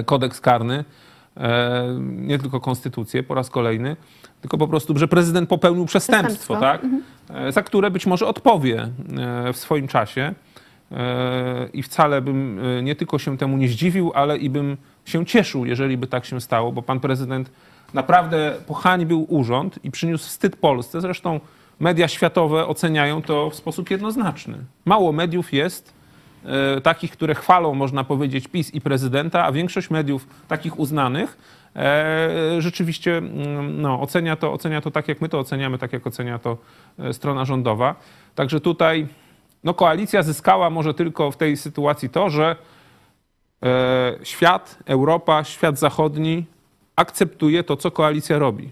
[0.06, 0.86] kodeks karny,
[2.00, 3.96] nie tylko konstytucję po raz kolejny,
[4.42, 7.30] tylko po prostu, że prezydent popełnił przestępstwo, Przestępstwo.
[7.30, 7.46] tak?
[7.48, 10.34] E, za które być może odpowie e, w swoim czasie.
[10.92, 15.26] E, I wcale bym e, nie tylko się temu nie zdziwił, ale i bym się
[15.26, 17.52] cieszył, jeżeli by tak się stało, bo pan prezydent
[17.94, 21.02] naprawdę pohańbił urząd i przyniósł wstyd Polsce.
[21.02, 21.40] Zresztą
[21.80, 24.58] media światowe oceniają to w sposób jednoznaczny.
[24.86, 26.03] Mało mediów jest, e,
[26.84, 31.38] takich, które chwalą, można powiedzieć, PiS i prezydenta, a większość mediów takich uznanych
[31.76, 32.30] e,
[32.60, 36.40] rzeczywiście mm, no, ocenia, to, ocenia to tak, jak my to oceniamy, tak jak ocenia
[36.40, 36.58] to
[37.00, 37.96] e, strona rządowa.
[38.36, 39.08] Także tutaj
[39.64, 42.56] no, koalicja zyskała może tylko w tej sytuacji to, że
[43.64, 46.46] e, świat, Europa, świat zachodni
[46.96, 48.72] akceptuje to, co koalicja robi.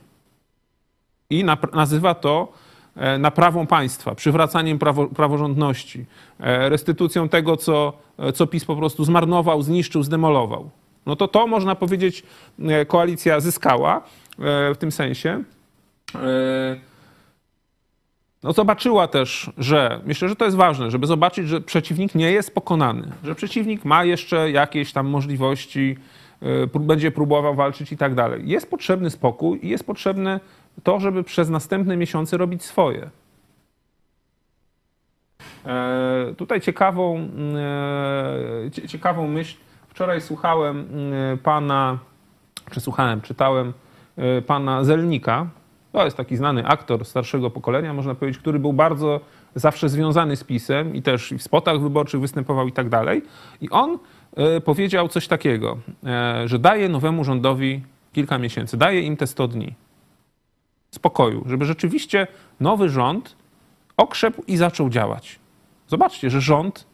[1.29, 2.70] I nazywa to e,
[3.19, 6.05] naprawą państwa, przywracaniem prawo, praworządności,
[6.39, 10.69] e, restytucją tego, co, e, co PiS po prostu zmarnował, zniszczył, zdemolował.
[11.05, 12.23] No to to można powiedzieć,
[12.59, 14.01] e, koalicja zyskała e,
[14.73, 15.43] w tym sensie.
[16.15, 16.91] E,
[18.43, 22.53] No zobaczyła też, że myślę, że to jest ważne, żeby zobaczyć, że przeciwnik nie jest
[22.53, 25.97] pokonany, że przeciwnik ma jeszcze jakieś tam możliwości,
[26.79, 28.41] będzie próbował walczyć i tak dalej.
[28.45, 30.39] Jest potrzebny spokój i jest potrzebne
[30.83, 33.09] to, żeby przez następne miesiące robić swoje.
[35.65, 37.27] E, Tutaj ciekawą,
[38.65, 39.57] e, cie- ciekawą myśl.
[39.87, 40.87] Wczoraj słuchałem
[41.33, 41.97] e, pana,
[42.71, 43.73] czy słuchałem, czytałem
[44.47, 45.47] pana Zelnika.
[45.91, 49.19] To jest taki znany aktor starszego pokolenia, można powiedzieć, który był bardzo
[49.55, 53.21] zawsze związany z PiSem i też w spotach wyborczych występował i tak dalej.
[53.61, 53.97] I on
[54.65, 55.77] powiedział coś takiego,
[56.45, 59.75] że daje nowemu rządowi kilka miesięcy, daje im te 100 dni
[60.95, 62.27] spokoju, żeby rzeczywiście
[62.59, 63.35] nowy rząd
[63.97, 65.39] okrzepł i zaczął działać.
[65.87, 66.85] Zobaczcie, że rząd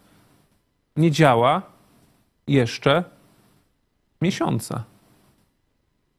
[0.97, 1.61] nie działa
[2.47, 3.03] jeszcze
[4.21, 4.83] miesiąca.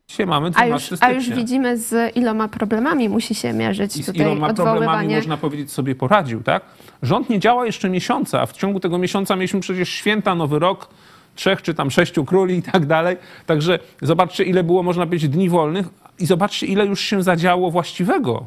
[0.09, 1.09] Dzisiaj mamy A 12 już, stycznia.
[1.09, 5.37] a już widzimy, z iloma problemami musi się mierzyć I z tutaj iloma problemami, można
[5.37, 6.63] powiedzieć, sobie poradził, tak?
[7.03, 10.89] Rząd nie działa jeszcze miesiąca, a w ciągu tego miesiąca mieliśmy przecież święta, Nowy Rok,
[11.35, 13.17] trzech czy tam sześciu króli i tak dalej.
[13.47, 15.89] Także zobaczcie, ile było, można powiedzieć, dni wolnych
[16.19, 18.47] i zobaczcie, ile już się zadziało właściwego.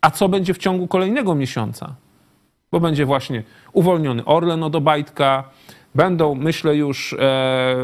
[0.00, 1.94] A co będzie w ciągu kolejnego miesiąca?
[2.72, 5.44] Bo będzie właśnie uwolniony Orlen od Obajtka,
[5.94, 7.76] będą, myślę, już e,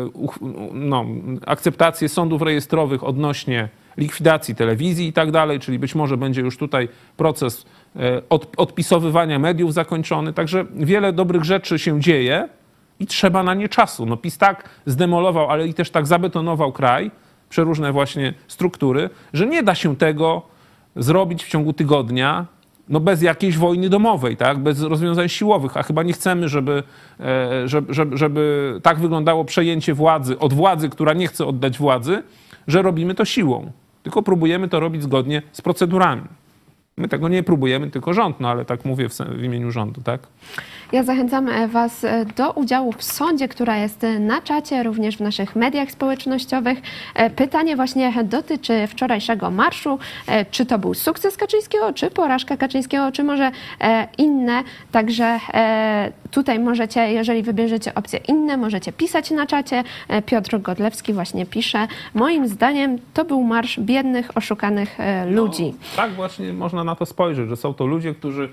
[0.72, 1.04] no,
[1.46, 6.88] akceptacje sądów rejestrowych odnośnie likwidacji telewizji i tak dalej, czyli być może będzie już tutaj
[7.16, 10.32] proces e, od, odpisowywania mediów zakończony.
[10.32, 12.48] Także wiele dobrych rzeczy się dzieje
[13.00, 14.06] i trzeba na nie czasu.
[14.06, 17.10] No PiS tak zdemolował, ale i też tak zabetonował kraj,
[17.48, 20.42] przeróżne właśnie struktury, że nie da się tego
[20.96, 22.46] zrobić w ciągu tygodnia,
[22.88, 24.58] no bez jakiejś wojny domowej, tak?
[24.58, 26.82] bez rozwiązań siłowych, a chyba nie chcemy, żeby,
[27.20, 32.22] e, żeby, żeby, żeby tak wyglądało przejęcie władzy od władzy, która nie chce oddać władzy,
[32.66, 33.72] że robimy to siłą.
[34.02, 36.22] Tylko próbujemy to robić zgodnie z procedurami.
[36.98, 40.20] My tego nie próbujemy, tylko rząd, no ale tak mówię w, w imieniu rządu, tak?
[40.92, 45.16] Ja zachęcam e, Was e, do udziału w sądzie, która jest e, na czacie, również
[45.16, 46.78] w naszych mediach społecznościowych.
[47.36, 49.98] Pytanie właśnie dotyczy wczorajszego marszu.
[50.50, 53.50] Czy to był sukces Kaczyńskiego, czy porażka Kaczyńskiego, czy może
[54.18, 54.62] inne.
[54.92, 55.38] Także
[56.30, 59.84] tutaj możecie, jeżeli wybierzecie opcje inne, możecie pisać na czacie.
[60.26, 61.88] Piotr Godlewski właśnie pisze.
[62.14, 65.64] Moim zdaniem to był marsz biednych, oszukanych ludzi.
[65.64, 68.48] No, tak właśnie można na to spojrzeć, że są to ludzie, którzy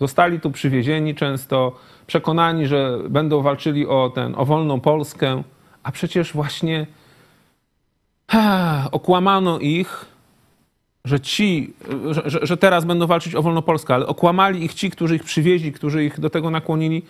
[0.00, 5.42] Zostali tu przywiezieni często, przekonani, że będą walczyli o, ten, o wolną Polskę,
[5.82, 6.86] a przecież właśnie
[8.28, 10.04] ha, okłamano ich,
[11.04, 11.72] że ci,
[12.10, 15.72] że, że, teraz będą walczyć o wolną Polskę, ale okłamali ich ci, którzy ich przywieźli,
[15.72, 17.02] którzy ich do tego nakłonili.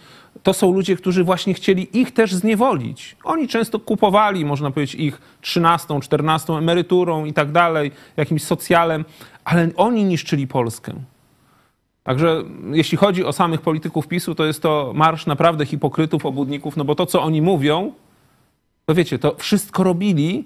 [0.42, 3.16] To są ludzie, którzy właśnie chcieli ich też zniewolić.
[3.24, 9.04] Oni często kupowali, można powiedzieć, ich 13, 14 emeryturą i tak dalej, jakimś socjalem,
[9.44, 10.92] ale oni niszczyli Polskę.
[12.02, 16.84] Także jeśli chodzi o samych polityków PiSu, to jest to marsz naprawdę hipokrytów, obudników, no
[16.84, 17.92] bo to, co oni mówią,
[18.86, 20.44] to wiecie, to wszystko robili,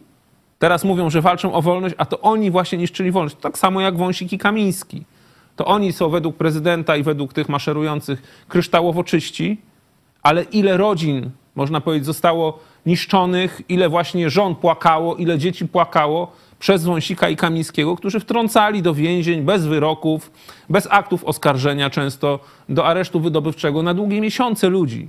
[0.59, 3.37] teraz mówią, że walczą o wolność, a to oni właśnie niszczyli wolność.
[3.41, 5.05] Tak samo jak Wąsik i Kamiński.
[5.57, 9.61] To oni są według prezydenta i według tych maszerujących kryształowo czyści,
[10.23, 16.85] ale ile rodzin, można powiedzieć, zostało niszczonych, ile właśnie żon płakało, ile dzieci płakało, przez
[16.85, 20.31] Wąsika i Kamińskiego, którzy wtrącali do więzień bez wyroków,
[20.71, 22.39] bez aktów oskarżenia często,
[22.69, 25.09] do aresztu wydobywczego na długie miesiące ludzi.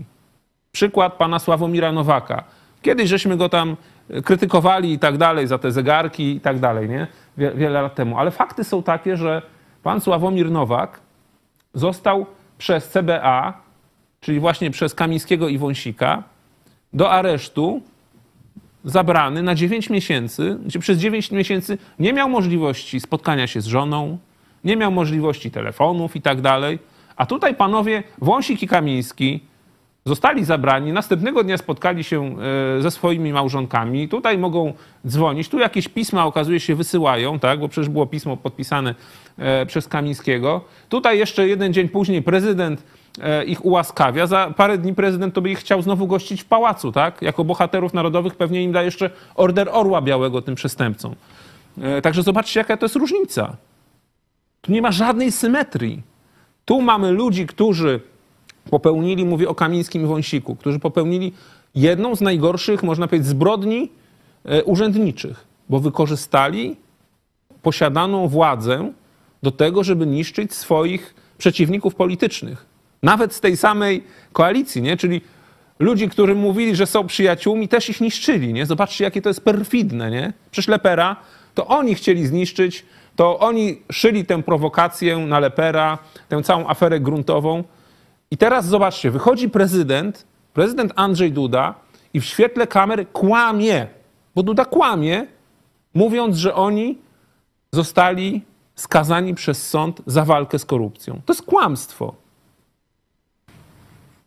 [0.72, 2.44] Przykład pana Sławomira Nowaka.
[2.86, 3.78] Kiedyś żeśmy go tam
[4.24, 7.08] krytykowali i tak dalej za te zegarki i tak dalej, nie?
[7.38, 8.18] Wiele lat temu.
[8.18, 9.42] Ale fakty są takie, że
[9.84, 11.00] pan Sławomir Nowak
[11.74, 12.26] został
[12.58, 13.54] przez CBA,
[14.22, 16.24] czyli właśnie przez Kamińskiego i Wąsika,
[16.94, 17.82] do aresztu
[18.84, 24.18] zabrany na 9 miesięcy, gdzie przez 9 miesięcy nie miał możliwości spotkania się z żoną,
[24.64, 26.80] nie miał możliwości telefonów i tak dalej.
[27.16, 29.40] A tutaj panowie Wąsik i Kamiński
[30.06, 32.36] zostali zabrani, następnego dnia spotkali się
[32.78, 34.10] e, ze swoimi małżonkami.
[34.10, 34.74] Tutaj mogą
[35.08, 38.96] dzwonić, tu jakieś pisma okazuje się wysyłają, tak, bo przecież było pismo podpisane
[39.38, 40.62] e, przez Kamińskiego.
[40.90, 42.84] Tutaj jeszcze jeden dzień później prezydent
[43.22, 44.28] E, ich ułaskawia.
[44.28, 47.22] Za parę dni prezydent to by ich chciał znowu gościć w pałacu, tak?
[47.22, 51.16] Jako bohaterów narodowych pewnie im da jeszcze order Orła Białego tym przestępcom.
[52.04, 53.56] Także zobaczcie, jaka to jest różnica.
[54.62, 56.02] Tu nie ma żadnej symetrii.
[56.66, 58.00] Tu mamy ludzi, którzy
[58.70, 61.34] popełnili, mówię o Kamińskim i Wąsiku, którzy popełnili
[61.76, 63.92] jedną z najgorszych, można powiedzieć, zbrodni
[64.46, 66.76] e, urzędniczych, bo wykorzystali
[67.62, 68.92] posiadaną władzę
[69.44, 72.66] do tego, żeby niszczyć swoich przeciwników politycznych.
[73.04, 74.98] Nawet z tej samej koalicji, nie?
[74.98, 75.22] Czyli
[75.80, 78.66] ludzi, którzy mówili, że są przyjaciółmi, też ich niszczyli, nie?
[78.66, 80.34] Zobaczcie, jakie to jest perfidne, nie?
[80.52, 81.16] Przecież Lepera,
[81.54, 85.98] to oni chcieli zniszczyć, to oni szyli tę prowokację na Lepera,
[86.30, 87.64] tę całą aferę gruntową.
[88.32, 91.74] I teraz zobaczcie, wychodzi prezydent, prezydent Andrzej Duda
[92.14, 93.88] i w świetle kamery kłamie,
[94.36, 95.28] bo Duda kłamie,
[95.94, 96.98] mówiąc, że oni
[97.72, 98.42] zostali
[98.76, 101.22] skazani przez sąd za walkę z korupcją.
[101.26, 102.14] To jest kłamstwo.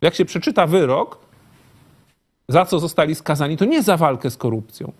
[0.01, 1.17] Jak się przeczyta wyrok,
[2.47, 4.91] za co zostali skazani, to nie za walkę z korupcją,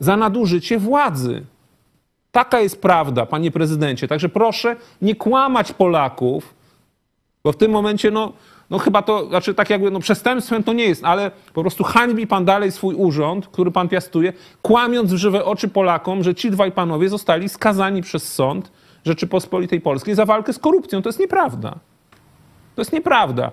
[0.00, 1.44] za nadużycie władzy.
[2.32, 4.08] Taka jest prawda, panie prezydencie.
[4.08, 6.54] Także proszę nie kłamać Polaków,
[7.46, 8.32] bo w tym momencie, no,
[8.70, 12.26] no chyba to, znaczy tak jakby, no przestępstwem to nie jest, ale po prostu hańbi
[12.26, 14.32] pan dalej swój urząd, który pan piastuje,
[14.62, 18.72] kłamiąc w żywe oczy Polakom, że ci dwaj panowie zostali skazani przez sąd
[19.04, 21.02] Rzeczypospolitej Polskiej za walkę z korupcją.
[21.02, 21.70] To jest nieprawda.
[22.74, 23.52] To jest nieprawda.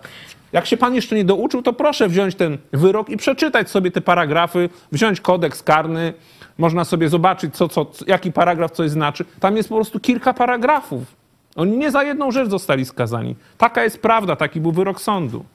[0.52, 4.02] Jak się pan jeszcze nie douczył, to proszę wziąć ten wyrok i przeczytać sobie te
[4.02, 6.14] paragrafy, wziąć kodeks karny,
[6.58, 9.26] można sobie zobaczyć, co, co, jaki paragraf coś znaczy.
[9.40, 11.23] Tam jest po prostu kilka paragrafów.
[11.56, 13.36] Oni nie za jedną rzecz zostali skazani.
[13.58, 15.46] Taka jest prawda, taki był wyrok sądu.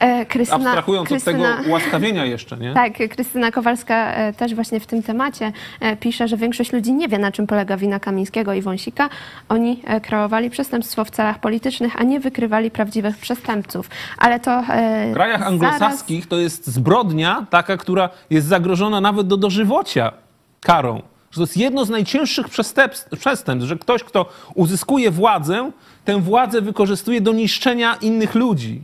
[0.00, 2.74] E, Krystyna, Abstrahując Krystyna, od tego ułaskawienia jeszcze, nie?
[2.80, 7.08] Tak, Krystyna Kowalska e, też właśnie w tym temacie e, pisze, że większość ludzi nie
[7.08, 9.08] wie, na czym polega wina Kamińskiego i Wąsika.
[9.48, 13.90] Oni kreowali przestępstwo w celach politycznych, a nie wykrywali prawdziwych przestępców.
[14.18, 14.62] Ale to
[15.10, 20.12] W krajach anglosaskich to jest zbrodnia taka, która jest zagrożona nawet do dożywocia
[20.60, 21.02] karą.
[21.30, 25.70] Że to jest jedno z najcięższych przestępstw, przestępstw, że ktoś, kto uzyskuje władzę,
[26.04, 28.82] tę władzę wykorzystuje do niszczenia innych ludzi.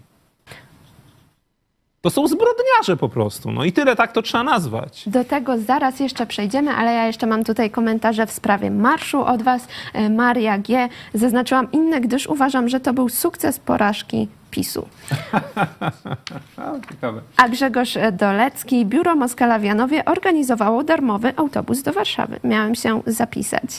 [2.06, 3.52] To są zbrodniarze po prostu.
[3.52, 5.04] No i tyle tak to trzeba nazwać.
[5.06, 9.42] Do tego zaraz jeszcze przejdziemy, ale ja jeszcze mam tutaj komentarze w sprawie marszu od
[9.42, 9.68] Was.
[9.92, 10.88] E, Maria G.
[11.14, 14.86] Zaznaczyłam inne, gdyż uważam, że to był sukces porażki PiSu.
[17.36, 22.40] A Grzegorz Dolecki, biuro Moskala w Janowie organizowało darmowy autobus do Warszawy.
[22.44, 23.70] Miałem się zapisać.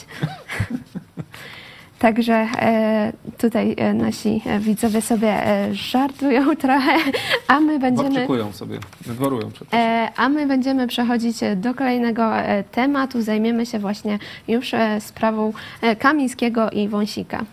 [1.98, 6.92] Także e, tutaj e, nasi e, widzowie sobie żartują trochę,
[7.48, 8.10] a my będziemy.
[8.10, 12.30] Worczykują sobie, dworują E, A my będziemy przechodzić do kolejnego
[12.72, 13.22] tematu.
[13.22, 15.52] Zajmiemy się właśnie już sprawą
[15.98, 17.44] Kamińskiego i Wąsika.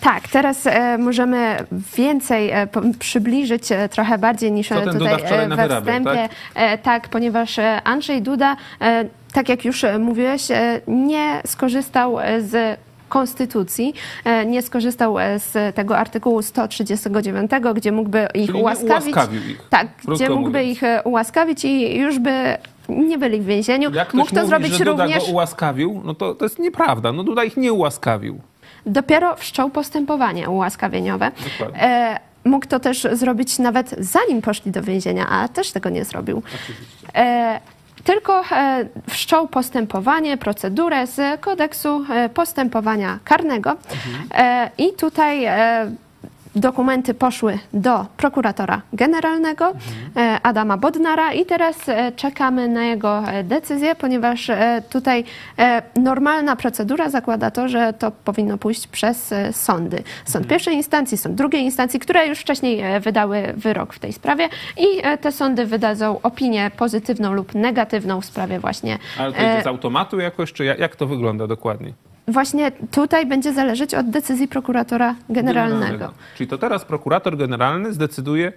[0.00, 1.56] Tak, teraz e, możemy
[1.96, 2.68] więcej e,
[2.98, 6.10] przybliżyć e, trochę bardziej niż Co e, tutaj e, we nawyrabiał, wstępie.
[6.14, 6.30] tak?
[6.54, 12.20] E, tak, ponieważ e, Andrzej Duda, e, tak jak już e, mówiłeś, e, nie skorzystał
[12.20, 13.94] e, z konstytucji,
[14.24, 19.16] e, nie skorzystał e, z tego artykułu 139, gdzie mógłby ich Czyli ułaskawić.
[19.48, 20.68] ich, tak, gdzie mógłby mówiąc.
[20.76, 22.56] ich e, ułaskawić i już by
[22.88, 23.90] nie byli w więzieniu.
[23.94, 27.12] Jak Mógł to mówi, zrobić że Duda również go ułaskawił, no to, to jest nieprawda.
[27.12, 28.40] No Duda ich nie ułaskawił.
[28.88, 31.30] Dopiero wszczął postępowanie ułaskawieniowe.
[31.52, 31.82] Dokładnie.
[31.82, 36.42] E, mógł to też zrobić nawet zanim poszli do więzienia, a też tego nie zrobił.
[37.14, 37.60] E,
[38.04, 43.76] tylko e, wszczął postępowanie, procedurę z kodeksu postępowania karnego.
[44.34, 45.46] E, I tutaj
[46.58, 49.72] dokumenty poszły do prokuratora generalnego
[50.16, 54.50] e, Adama Bodnara i teraz e, czekamy na jego e, decyzję, ponieważ
[54.90, 55.24] tutaj
[55.96, 60.02] normalna procedura zakłada to, że to powinno pójść przez sądy.
[60.24, 64.86] Sąd pierwszej instancji, sąd drugiej instancji, które już wcześniej wydały wyrok w tej sprawie i
[65.20, 70.20] te sądy wydadzą opinię pozytywną lub negatywną w sprawie właśnie Ale to idzie z automatu
[70.20, 71.92] jakoś, czy jak to wygląda dokładnie?
[72.28, 76.12] Właśnie tutaj będzie zależeć od decyzji prokuratora generalnego.
[76.36, 78.52] Czyli to teraz prokurator generalny zdecyduje,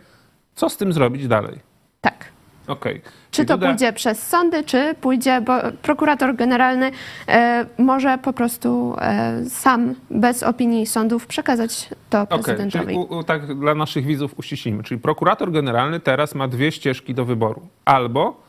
[0.56, 1.60] co z tym zrobić dalej.
[2.02, 2.26] Tak.
[2.68, 3.02] Okej.
[3.32, 6.92] Czy to pójdzie przez sądy, czy pójdzie, bo prokurator generalny
[7.28, 12.96] e, może po prostu e, sam, bez opinii sądów, przekazać to Okej, prezydentowi.
[12.96, 14.84] u, u, tak dla naszych widzów uściślimy.
[14.84, 17.62] Czyli prokurator generalny teraz ma dwie ścieżki do wyboru.
[17.86, 18.44] Albo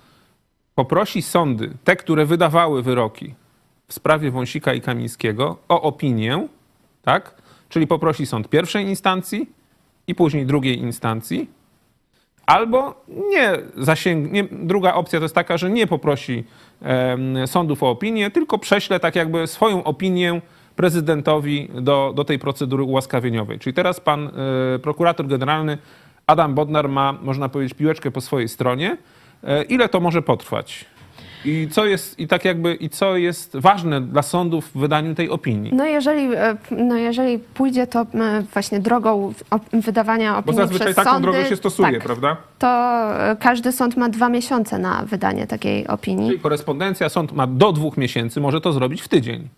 [0.74, 3.34] poprosi sądy, te, które wydawały wyroki
[3.92, 6.48] w sprawie Wąsika i Kamińskiego, o opinię,
[7.02, 7.34] tak?
[7.68, 9.50] Czyli poprosi sąd pierwszej instancji
[10.06, 11.50] i później drugiej instancji.
[12.46, 14.44] Albo nie zasięgnie.
[14.52, 16.44] Druga opcja to jest taka, że nie poprosi
[17.46, 20.40] sądów o opinię, tylko prześle tak jakby swoją opinię
[20.76, 23.58] prezydentowi do, do tej procedury ułaskawieniowej.
[23.58, 24.30] Czyli teraz pan
[24.74, 25.78] e, prokurator generalny
[26.26, 28.96] Adam Bodnar ma, można powiedzieć, piłeczkę po swojej stronie.
[29.44, 30.84] E, ile to może potrwać?
[31.44, 35.30] I co jest, i tak jakby, i co jest ważne dla sądów w wydaniu tej
[35.30, 35.74] opinii?
[35.74, 39.32] No jeżeli, e, no jeżeli pójdzie to e, właśnie drogą
[39.72, 42.36] wydawania Bo opinii zazwyczaj przez taką sądy, drogę się stosuje, tak, prawda?
[42.58, 46.28] to e, każdy sąd ma dwa miesiące na wydanie takiej opinii.
[46.28, 49.48] Czyli korespondencja, sąd ma do dwóch miesięcy, może to zrobić w tydzień.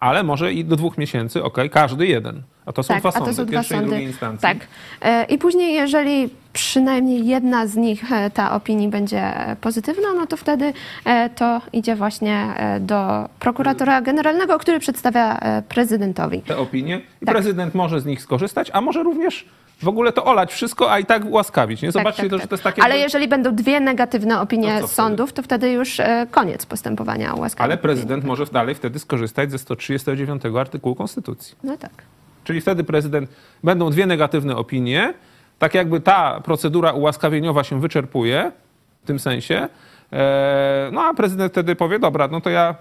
[0.00, 2.42] Ale może i do dwóch miesięcy, okej, każdy jeden.
[2.66, 3.90] A to są tak, dwa a sądy, to są dwa pierwszej i sądy.
[3.90, 4.42] drugiej instancji.
[4.42, 4.56] Tak.
[5.02, 10.36] E, I później, jeżeli przynajmniej jedna z nich, e, ta opinii będzie pozytywna, no to
[10.36, 10.72] wtedy
[11.04, 12.46] e, to idzie właśnie
[12.80, 16.40] do prokuratora generalnego, który przedstawia prezydentowi.
[16.42, 17.34] Te opinie i Tak.
[17.34, 19.44] prezydent może z nich skorzystać, a może również
[19.82, 21.82] w ogóle to olać wszystko, a i tak ułaskawić.
[21.82, 21.92] Nie?
[21.92, 22.42] Zobaczcie Tak, tak, to, tak.
[22.42, 22.82] że to jest takie...
[22.82, 24.94] Ale jeżeli będą dwie negatywne opinie To wtedy?
[24.94, 27.72] sądów, to wtedy już e, koniec postępowania łaskawienia.
[27.72, 31.56] Ale prezydent może dalej wtedy skorzystać ze 139 artykułu Konstytucji.
[31.64, 31.90] No tak.
[32.44, 33.30] Czyli wtedy prezydent,
[33.64, 35.14] będą dwie negatywne opinie,
[35.58, 38.52] tak jakby ta procedura ułaskawieniowa się wyczerpuje
[39.04, 39.68] w tym sensie,
[40.12, 42.74] e, no a prezydent wtedy powie, dobra, no to ja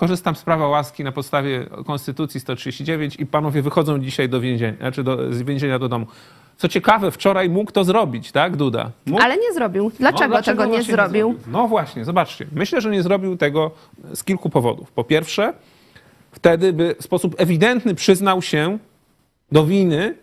[0.00, 5.04] korzystam z prawa łaski na podstawie Konstytucji 139 i panowie wychodzą dzisiaj do więzienia, znaczy
[5.04, 6.06] do, z więzienia do domu.
[6.56, 8.90] Co ciekawe, wczoraj mógł to zrobić, tak, Duda?
[9.06, 9.92] Mógł, Ale nie zrobił.
[9.98, 11.34] Dlaczego, no, tego nie właśnie zrobił?
[11.46, 12.46] No właśnie, zobaczcie.
[12.52, 13.70] Myślę, że nie zrobił tego
[14.14, 14.92] z kilku powodów.
[14.92, 15.52] Po pierwsze,
[16.32, 18.78] wtedy by w sposób ewidentny przyznał się
[19.52, 20.14] do winy,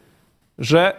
[0.59, 0.93] że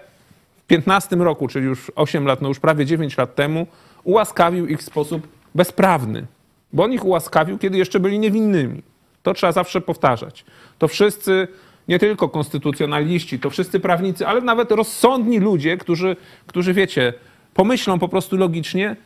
[0.57, 3.67] w 15 roku, czyli już 8 lat, no już prawie 9 lat temu,
[4.05, 6.27] ułaskawił ich w sposób bezprawny.
[6.73, 8.83] Bo on ich ułaskawił, kiedy jeszcze byli niewinnymi.
[9.23, 10.45] To trzeba zawsze powtarzać.
[10.79, 11.49] To wszyscy,
[11.89, 17.13] nie tylko konstytucjonaliści, to wszyscy prawnicy, ale nawet rozsądni ludzie, którzy, którzy wiecie,
[17.55, 18.97] pomyślą po prostu logicznie,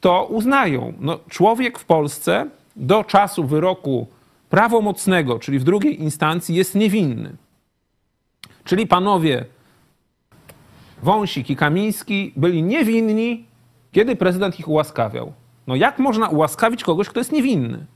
[0.00, 0.92] to uznają.
[1.00, 4.06] No, człowiek w Polsce do czasu wyroku
[4.50, 7.36] prawomocnego, czyli w drugiej instancji, jest niewinny.
[8.64, 9.44] Czyli panowie
[11.02, 13.46] Wąsik i Kamiński byli niewinni,
[13.92, 15.32] kiedy prezydent ich ułaskawiał.
[15.66, 17.86] No jak można ułaskawić kogoś, kto jest niewinny?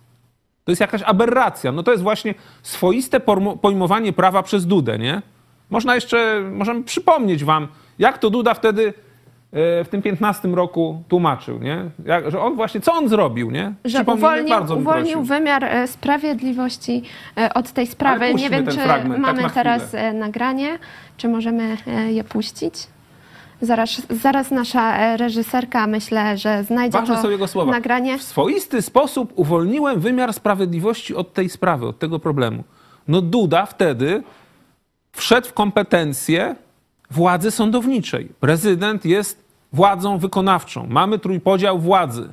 [0.64, 1.72] To jest jakaś aberracja.
[1.72, 3.20] No to jest właśnie swoiste
[3.62, 5.22] pojmowanie prawa przez Dudę, nie?
[5.70, 7.68] Można jeszcze, możemy przypomnieć wam,
[7.98, 11.84] jak to Duda wtedy e, w tym 15 roku tłumaczył, nie?
[12.04, 13.72] Jak, że on właśnie, co on zrobił, nie?
[13.84, 17.02] Że uwolnił, uwolnił wymiar e, sprawiedliwości
[17.36, 18.34] e, od tej sprawy.
[18.34, 20.78] Nie wiem, czy fragment, tak mamy na teraz nagranie,
[21.16, 21.76] czy możemy
[22.08, 22.74] je puścić.
[23.62, 27.72] Zaraz, zaraz nasza e, reżyserka, myślę, że znajdzie Ważne to są jego słowa.
[27.72, 28.18] nagranie.
[28.18, 32.64] W swoisty sposób uwolniłem wymiar sprawiedliwości od tej sprawy, od tego problemu.
[33.08, 34.22] No Duda wtedy
[35.12, 36.56] wszedł w kompetencje
[37.10, 38.28] władzy sądowniczej.
[38.40, 40.86] Prezydent jest władzą wykonawczą.
[40.90, 42.32] Mamy trójpodział władzy.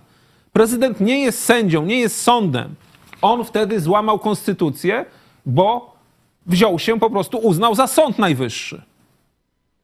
[0.54, 2.76] Prezydent nie jest sędzią, nie jest sądem.
[3.22, 5.06] On wtedy złamał konstytucję,
[5.46, 5.96] bo
[6.46, 8.82] wziął się po prostu, uznał za sąd najwyższy.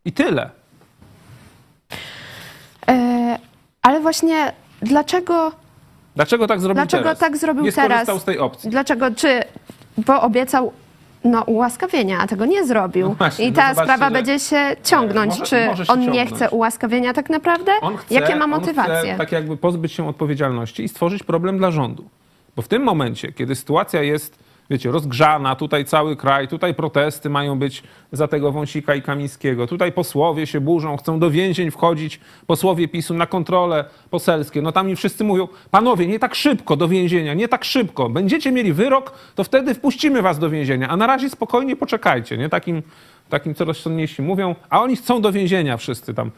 [0.06, 0.50] I tyle.
[2.90, 3.40] E,
[3.82, 5.52] ale właśnie dlaczego,
[6.16, 7.20] Dlaczego tak zrobił dlaczego teraz?
[7.20, 8.22] tak zrobił nie teraz?
[8.22, 8.70] z tej opcji.
[8.70, 9.42] Dlaczego, czy,
[9.98, 10.74] bo obiecał
[11.24, 13.10] no, ułaskawienia, a tego nie zrobił.
[13.10, 15.40] No właśnie, I no ta zobaczcie, sprawa że- będzie się ciągnąć.
[15.40, 16.30] może- czy może się on nie ciągnąć.
[16.34, 17.72] chce ułaskawienia tak naprawdę?
[17.98, 18.96] Chce, Jakie ma motywacje?
[19.10, 22.10] chce tak jakby pozbyć się odpowiedzialności i stworzyć problem dla rządu.
[22.56, 24.40] Bo w tym momencie, kiedy sytuacja jest,
[24.74, 29.92] wiecie, rozgrzana, tutaj cały kraj, tutaj protesty mają być za tego Wąsika i Kamińskiego, tutaj
[29.92, 34.62] posłowie się burzą, chcą do więzień wchodzić, posłowie PiSu na kontrole poselskie.
[34.62, 38.10] No tam mi wszyscy mówią, panowie, nie tak szybko do więzienia, nie tak szybko.
[38.10, 42.50] Będziecie mieli wyrok, to wtedy wpuścimy was do więzienia, a na razie spokojnie poczekajcie, nie?
[42.50, 42.82] Takim,
[43.30, 46.32] takim co rozsądniejsi mówią, a oni chcą do więzienia wszyscy tam.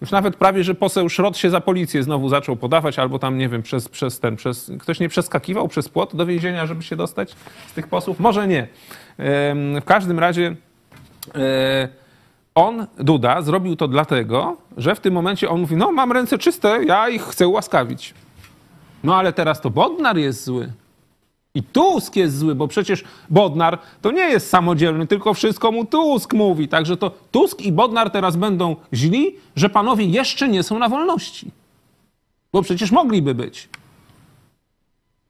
[0.00, 3.48] Już nawet prawie, że poseł Szrot się za policję znowu zaczął podawać, albo tam, nie
[3.48, 7.34] wiem, przez, przez ten, przez, ktoś nie przeskakiwał przez płot do więzienia, żeby się dostać
[7.66, 8.20] z tych posłów?
[8.20, 8.68] Może nie.
[9.80, 10.56] W każdym razie
[11.34, 11.88] e,
[12.54, 16.84] on, Duda, zrobił to dlatego, że w tym momencie on mówi, no mam ręce czyste,
[16.84, 18.14] ja ich chcę ułaskawić.
[19.04, 20.72] No ale teraz to Bodnar jest zły.
[21.56, 26.34] I Tusk jest zły, bo przecież Bodnar to nie jest samodzielny, tylko wszystko mu Tusk
[26.34, 26.68] mówi.
[26.68, 31.50] Także to Tusk i Bodnar teraz będą źli, że panowie jeszcze nie są na wolności.
[32.52, 33.68] Bo przecież mogliby być.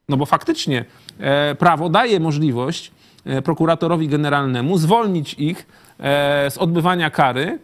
[0.09, 0.85] No bo faktycznie
[1.19, 2.91] e, prawo daje możliwość
[3.25, 5.67] e, prokuratorowi generalnemu zwolnić ich
[5.99, 7.59] e, z odbywania kary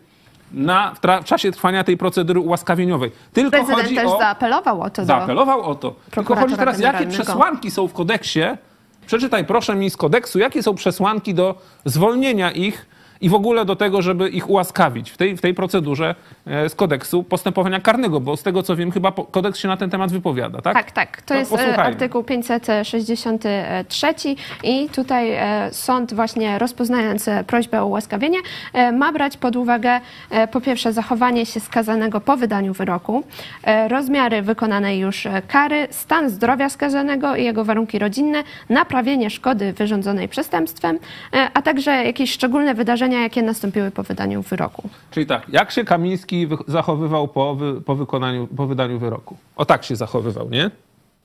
[0.53, 3.11] na, w, tra- w czasie trwania tej procedury ułaskawieniowej.
[3.33, 4.19] Tylko Prezydent chodzi też o...
[4.19, 5.05] zaapelował o to.
[5.05, 5.95] Zaapelował o to.
[6.11, 8.41] Tylko chodzi teraz, jakie przesłanki są w kodeksie.
[9.07, 12.87] Przeczytaj proszę mi z kodeksu, jakie są przesłanki do zwolnienia ich
[13.23, 16.15] i w ogóle do tego, żeby ich ułaskawić w tej, w tej procedurze
[16.47, 19.91] e, z kodeksu postępowania karnego, bo z tego co wiem, chyba kodeks się na ten
[19.91, 20.75] temat wypowiada, tak?
[20.75, 21.23] Tak, tak.
[21.23, 21.83] To No, jest e, posłuchajmy.
[21.85, 24.07] artykuł 563
[24.63, 28.39] i tutaj e, sąd właśnie rozpoznając prośbę o ułaskawienie
[28.93, 30.01] ma brać pod uwagę
[30.53, 33.25] po pierwsze zachowanie się skazanego po wydaniu wyroku,
[33.89, 40.99] rozmiary wykonanej już kary, stan zdrowia skazanego i jego warunki rodzinne, naprawienie szkody wyrządzonej przestępstwem,
[41.55, 44.89] a także jakieś szczególne wydarzenia, jakie nastąpiły po wydaniu wyroku.
[45.11, 49.37] Czyli tak, jak się Kamiński wy- zachowywał po, wy, po, wykonaniu, po wydaniu wyroku?
[49.57, 50.71] O tak się zachowywał, nie?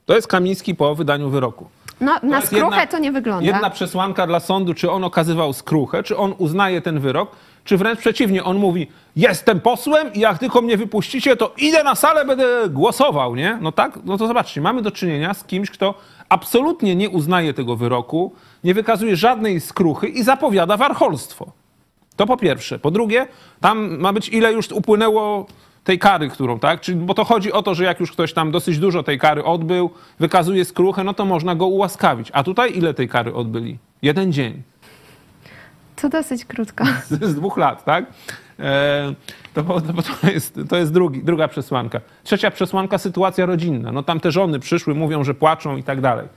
[0.06, 1.68] To jest Kamiński po wydaniu wyroku.
[2.02, 3.46] No, na jest skruchę jedna- to nie wygląda.
[3.46, 7.32] Jedna przesłanka dla sądu, czy on okazywał skruchę, czy on uznaje ten wyrok,
[7.64, 11.96] czy wręcz przeciwnie, on mówi, jestem posłem i jak tylko mnie wypuścicie, to idę na
[11.96, 13.58] salę, będę głosował, nie?
[13.62, 15.94] No tak, no to zobaczcie, mamy do czynienia z kimś, kto
[16.30, 18.34] absolutnie nie uznaje tego wyroku,
[18.64, 21.52] nie wykazuje żadnej skruchy i zapowiada warcholstwo.
[22.18, 22.80] To po pierwsze.
[22.80, 23.28] Po drugie,
[23.61, 25.45] tam ma być ile już upłynęło
[25.84, 26.82] tej kary, którą, tak?
[26.82, 29.43] Czyli, bo to chodzi o to, że jak już ktoś tam dosyć dużo tej kary
[29.43, 29.89] odbył,
[30.20, 32.30] wykazuje skruchę, no to można go ułaskawić.
[32.34, 33.78] A tutaj ile tej kary odbyli?
[34.01, 34.61] Jeden dzień.
[35.95, 36.84] To dosyć krótko.
[37.09, 38.05] Z, dwóch lat, tak?
[38.59, 39.13] E,
[39.53, 39.82] to, to,
[40.22, 42.01] to, jest, to jest drugi, druga przesłanka.
[42.24, 43.91] Trzecia przesłanka, sytuacja rodzinna.
[43.91, 46.28] No tam te żony przyszły, mówią, że płaczą i tak dalej.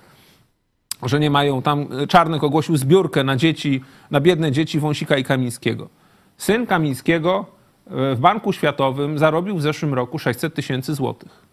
[1.03, 3.81] Że nie mają, tam Czarnek ogłosił zbiórkę na dzieci,
[4.11, 5.89] na biedne dzieci Wąsika i Kamińskiego.
[6.37, 7.47] Syn Kamińskiego
[7.87, 11.51] e, w Banku Światowym zarobił w zeszłym roku 600 tysięcy złotych.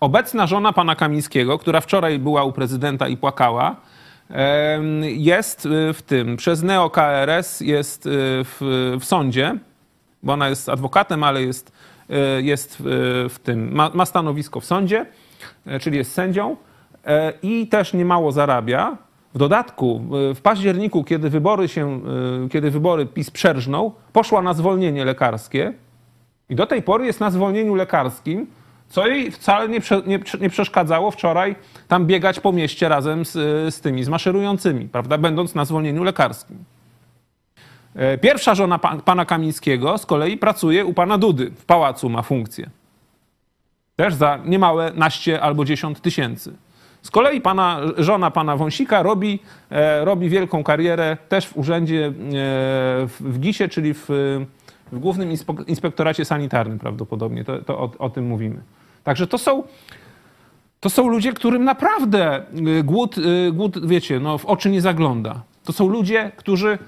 [0.00, 3.76] Obecna żona pana Kamińskiego, która wczoraj była u prezydenta i płakała,
[5.00, 8.10] jest y, w tym, przez neo-KRS jest y,
[8.44, 8.56] w,
[9.00, 9.58] w sądzie,
[10.22, 11.72] bo ona jest adwokatem, ale jest,
[12.10, 12.76] y, jest
[13.28, 15.06] w, tym, ma, ma stanowisko w sądzie,
[15.80, 16.56] czyli jest sędzią
[17.42, 18.96] i też niemało zarabia.
[19.34, 22.00] W dodatku y, w październiku, kiedy wybory się,
[22.46, 25.72] y, kiedy wybory PiS przerżnął, poszła na zwolnienie lekarskie
[26.48, 28.46] i do tej pory jest na zwolnieniu lekarskim,
[28.88, 31.56] co jej wcale nie, nie, nie przeszkadzało wczoraj
[31.88, 33.32] tam biegać po mieście razem z,
[33.74, 36.64] z tymi, z maszerującymi, prawda, będąc na zwolnieniu lekarskim.
[37.94, 42.22] E, Pierwsza żona pa, pana Kamińskiego z kolei pracuje u pana Dudy, w pałacu ma
[42.22, 42.70] funkcję.
[43.96, 46.52] Też za niemałe naście albo dziesiąt tysięcy.
[47.04, 49.38] Z kolei pana, żona pana Wąsika robi,
[49.70, 52.12] e, robi wielką karierę też w urzędzie e,
[53.06, 54.06] w, GIS-ie, czyli w,
[54.92, 55.30] w Głównym
[55.66, 57.44] Inspektoracie Sanitarnym prawdopodobnie.
[57.44, 58.62] To, to o, o tym mówimy.
[59.04, 59.62] Także to są,
[60.80, 62.42] to są ludzie, którym naprawdę
[62.78, 63.16] y, głód,
[63.52, 65.42] głód, wiecie, no, w oczy nie zagląda.
[65.64, 66.78] To są ludzie, którzy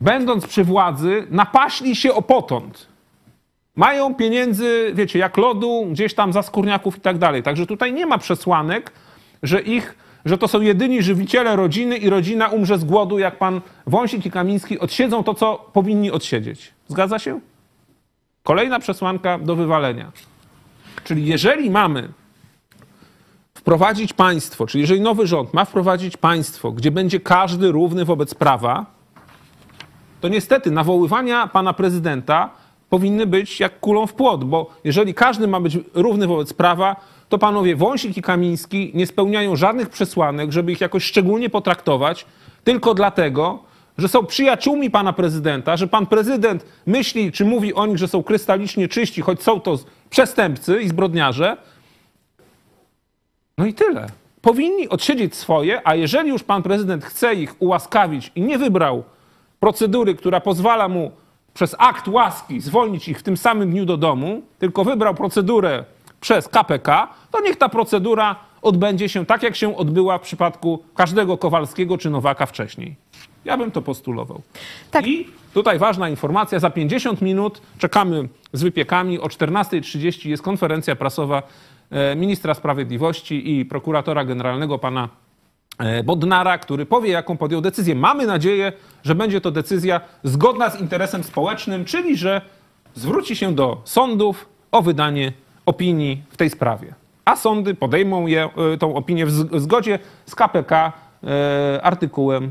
[0.00, 2.88] będąc przy władzy napaśli się o potąd.
[3.76, 7.42] Mają pieniędzy, wiecie, jak lodu, gdzieś tam za skórniaków i tak dalej.
[7.42, 8.92] Także tutaj nie ma przesłanek,
[9.42, 13.60] że ich, że to są jedyni żywiciele rodziny i rodzina umrze z głodu, jak pan
[13.86, 16.72] Wąsik i Kamiński odsiedzą to, co powinni odsiedzieć.
[16.88, 17.40] Zgadza się?
[18.42, 20.12] Kolejna przesłanka do wywalenia.
[21.04, 22.08] Czyli jeżeli mamy
[23.54, 28.86] wprowadzić państwo, czyli jeżeli nowy rząd ma wprowadzić państwo, gdzie będzie każdy równy wobec prawa,
[30.20, 32.50] to niestety nawoływania pana prezydenta
[32.90, 36.96] powinny być jak kulą w płot, bo jeżeli każdy ma być równy wobec prawa,
[37.28, 42.26] to panowie Wąsik i Kamiński nie spełniają żadnych przesłanek, żeby ich jakoś szczególnie potraktować,
[42.64, 43.58] tylko dlatego,
[43.98, 48.22] że są przyjaciółmi pana prezydenta, że pan prezydent myśli czy mówi o nich, że są
[48.22, 49.78] krystalicznie czyści, choć są to
[50.10, 51.56] przestępcy i zbrodniarze.
[53.58, 54.06] No i tyle.
[54.40, 59.04] Powinni odsiedzieć swoje, a jeżeli już pan prezydent chce ich ułaskawić i nie wybrał
[59.60, 61.10] procedury, która pozwala mu
[61.56, 65.84] przez akt łaski zwolnić ich w tym samym dniu do domu, tylko wybrał procedurę
[66.20, 71.38] przez KPK, to niech ta procedura odbędzie się tak, jak się odbyła w przypadku każdego
[71.38, 72.96] Kowalskiego czy Nowaka wcześniej.
[73.44, 74.42] Ja bym to postulował.
[74.90, 75.06] Tak.
[75.06, 81.42] I tutaj ważna informacja, za 50 minut czekamy z wypiekami, o 14.30 jest konferencja prasowa
[81.90, 85.08] e, ministra sprawiedliwości i prokuratora generalnego pana
[86.04, 87.94] Bodnara, który powie, jaką podjął decyzję.
[87.94, 88.72] Mamy nadzieję,
[89.04, 92.40] że będzie to decyzja zgodna z interesem społecznym, czyli że
[92.94, 95.32] zwróci się do sądów o wydanie
[95.66, 96.94] opinii w tej sprawie.
[97.24, 100.92] A sądy podejmą je, e, tą opinię w zgodzie z KPK
[101.24, 102.50] e, artykułem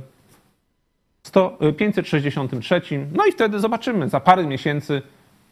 [1.25, 3.07] 100, y, 563.
[3.11, 5.01] No i wtedy zobaczymy za parę miesięcy,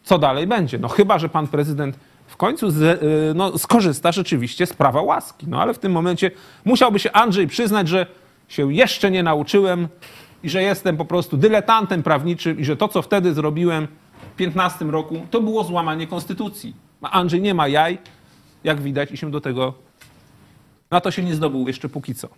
[0.02, 0.78] co dalej będzie.
[0.78, 5.46] No chyba, że pan prezydent w końcu z, y, no, skorzysta rzeczywiście z prawa łaski.
[5.48, 6.30] No ale w tym momencie
[6.64, 8.06] musiałby się Andrzej przyznać, że
[8.48, 9.88] się jeszcze nie nauczyłem
[10.42, 13.88] i że jestem po prostu dyletantem prawniczym i że to, co wtedy zrobiłem
[14.32, 16.74] w 15 roku, to było złamanie konstytucji.
[17.02, 17.98] A Andrzej nie ma jaj,
[18.64, 19.74] jak widać, i się do tego,
[20.90, 22.28] na to się nie zdobył jeszcze póki co.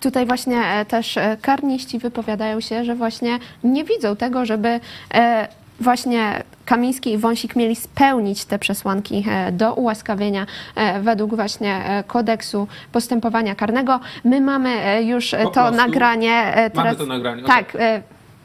[0.00, 4.80] Tutaj właśnie e, też e, karniści wypowiadają się, że właśnie nie widzą tego, żeby
[5.14, 5.48] e,
[5.80, 12.04] właśnie Kamiński i Wąsik mieli spełnić te przesłanki e, do ułaskawienia e, według właśnie e,
[12.04, 14.00] kodeksu postępowania karnego.
[14.24, 16.54] My mamy już Po to nagranie.
[16.74, 17.76] Teraz, to nagranie, Tak.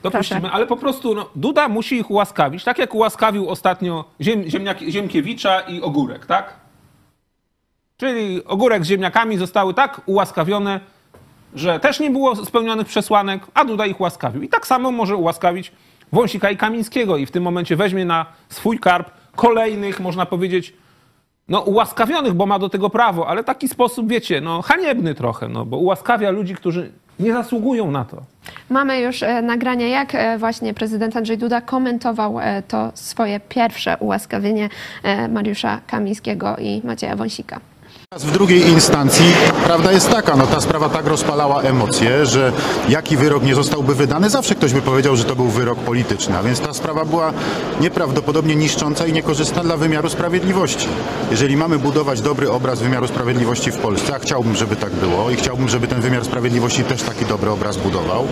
[0.01, 0.41] To proszę.
[0.51, 5.59] ale po prostu no, Duda musi ich ułaskawić, tak jak ułaskawił ostatnio ziem, ziemniak, Ziemkiewicza
[5.59, 6.53] i Ogórek, tak?
[7.97, 10.79] Czyli Ogórek z ziemniakami zostały tak ułaskawione,
[11.55, 14.41] że też nie było spełnionych przesłanek, a Duda ich ułaskawił.
[14.41, 15.71] I tak samo może ułaskawić
[16.13, 20.73] Wąsika i Kamińskiego i w tym momencie weźmie na swój karp kolejnych, można powiedzieć,
[21.47, 25.65] no ułaskawionych, bo ma do tego prawo, ale taki sposób, wiecie, no haniebny trochę, no
[25.65, 28.17] bo ułaskawia ludzi, którzy nie zasługują na to.
[28.69, 33.97] Mamy już e, nagranie, jak e, właśnie prezydent Andrzej Duda komentował e, to swoje pierwsze
[33.99, 34.69] ułaskawienie
[35.29, 37.59] Mariusza Kamińskiego i Macieja Wąsika.
[38.19, 39.25] W drugiej instancji
[39.65, 42.51] prawda jest taka, no ta sprawa tak rozpalała emocje, że
[42.89, 46.43] jaki wyrok nie zostałby wydany, zawsze ktoś by powiedział, że to był wyrok polityczny, a
[46.43, 47.33] więc ta sprawa była
[47.81, 50.87] nieprawdopodobnie niszcząca i niekorzystna dla wymiaru sprawiedliwości.
[51.31, 55.35] Jeżeli mamy budować dobry obraz wymiaru sprawiedliwości w Polsce, a chciałbym, żeby tak było i
[55.35, 58.27] chciałbym, żeby ten wymiar sprawiedliwości też taki dobry obraz budował,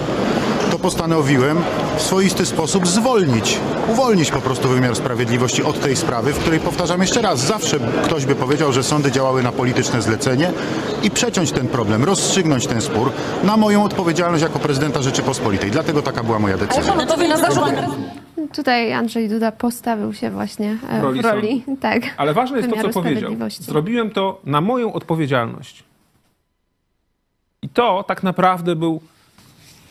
[0.72, 1.58] to postanowiłem
[1.98, 7.02] w swoisty sposób zwolnić, uwolnić po prostu wymiar sprawiedliwości od tej sprawy, w której powtarzam
[7.02, 10.52] jeszcze raz, zawsze ktoś by powiedział, że sądy działały na polityczne zlecenie
[11.04, 13.12] i przeciąć ten problem, rozstrzygnąć ten spór
[13.44, 15.72] na moją odpowiedzialność jako prezydenta Rzeczypospolitej.
[15.72, 16.96] Dlatego taka była moja decyzja.
[16.96, 17.80] Na zarząd.
[18.54, 22.04] Tutaj Andrzej Duda postawił się właśnie e, W roli w roli, tak.
[22.18, 23.32] Ale ważne jest to, co powiedział.
[23.60, 25.84] Zrobiłem to na moją odpowiedzialność.
[27.62, 29.02] I to tak naprawdę był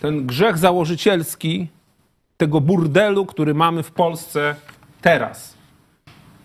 [0.00, 1.68] ten grzech założycielski
[2.36, 4.54] tego burdelu, który mamy w Polsce
[5.00, 5.59] teraz.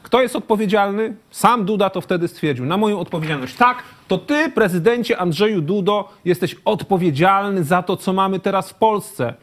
[0.05, 1.15] Kto jest odpowiedzialny?
[1.31, 2.65] Sam Duda to wtedy stwierdził.
[2.65, 3.55] Na moją odpowiedzialność.
[3.55, 9.33] Tak, to ty, prezydencie Andrzeju Dudo, jesteś odpowiedzialny za to, co mamy teraz w Polsce.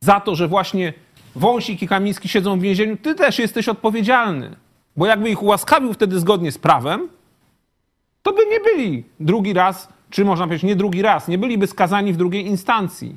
[0.00, 0.92] Za to, że właśnie
[1.34, 4.56] Wąsik i Kamiński siedzą w więzieniu, ty też jesteś odpowiedzialny.
[4.96, 7.08] Bo jakby ich ułaskawił wtedy zgodnie z prawem,
[8.22, 12.12] to by nie byli drugi raz, czy można powiedzieć nie drugi raz, nie byliby skazani
[12.12, 13.16] w drugiej instancji.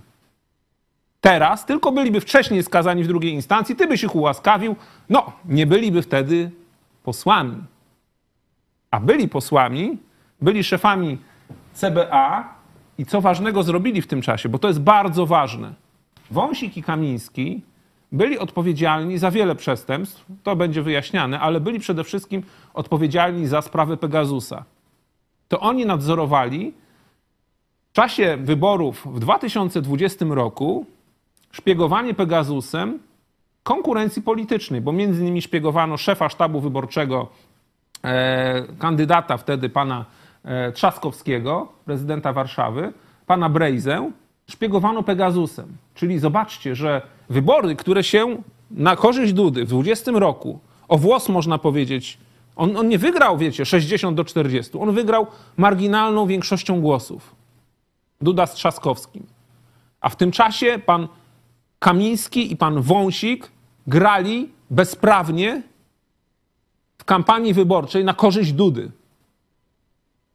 [1.22, 4.76] Teraz, tylko byliby wcześniej skazani w drugiej instancji, ty byś ich ułaskawił,
[5.10, 6.52] no, nie byliby wtedy
[7.04, 7.58] posłami.
[8.92, 9.98] A byli posłami,
[10.42, 11.18] byli szefami
[11.74, 12.54] CBA
[12.98, 15.74] i co ważnego zrobili w tym czasie, bo to jest bardzo ważne.
[16.32, 17.62] Wąsik i Kamiński
[18.12, 22.44] byli odpowiedzialni za wiele przestępstw, to będzie wyjaśniane, ale byli przede wszystkim
[22.74, 24.64] odpowiedzialni za sprawę Pegasusa.
[25.48, 26.74] To oni nadzorowali
[27.90, 30.86] w czasie wyborów w 2020 roku
[31.52, 33.00] szpiegowanie Pegasusem
[33.64, 37.28] konkurencji politycznej, bo między innymi szpiegowano szefa sztabu wyborczego,
[38.04, 40.06] e, kandydata wtedy pana
[40.44, 42.94] e, Trzaskowskiego, prezydenta Warszawy,
[43.26, 44.12] pana Brejzę,
[44.50, 45.78] szpiegowano Pegasusem.
[45.96, 51.58] Czyli zobaczcie, że wybory, które się na korzyść Dudy w 20 roku, o włos można
[51.58, 52.18] powiedzieć,
[52.56, 55.28] on, on nie wygrał, wiecie, 60 do 40, on wygrał
[55.58, 57.36] marginalną większością głosów.
[58.22, 59.26] Duda z Trzaskowskim.
[60.02, 61.08] A w tym czasie pan
[61.82, 63.52] Kamiński i pan Wąsik
[63.88, 65.62] grali bezprawnie
[66.98, 68.92] w kampanii wyborczej na korzyść Dudy.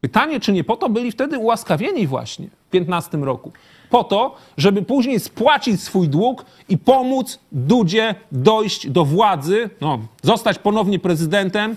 [0.01, 3.51] Pytanie, czy nie po to byli wtedy ułaskawieni właśnie w 15 roku?
[3.89, 10.59] Po to, żeby później spłacić swój dług i pomóc Dudzie dojść do władzy, no, zostać
[10.59, 11.75] ponownie prezydentem,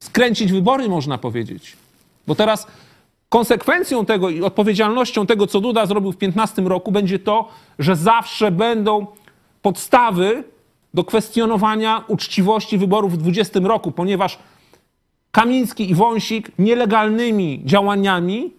[0.00, 1.76] skręcić wybory, można powiedzieć.
[2.26, 2.66] Bo teraz
[3.30, 8.50] konsekwencją tego i odpowiedzialnością tego, co Duda zrobił w 15 roku, będzie to, że zawsze
[8.50, 9.06] będą
[9.62, 10.44] podstawy
[10.94, 14.38] do kwestionowania uczciwości wyborów w 20 roku, ponieważ
[15.32, 18.52] Kamiński i Wąsik nielegalnymi działaniami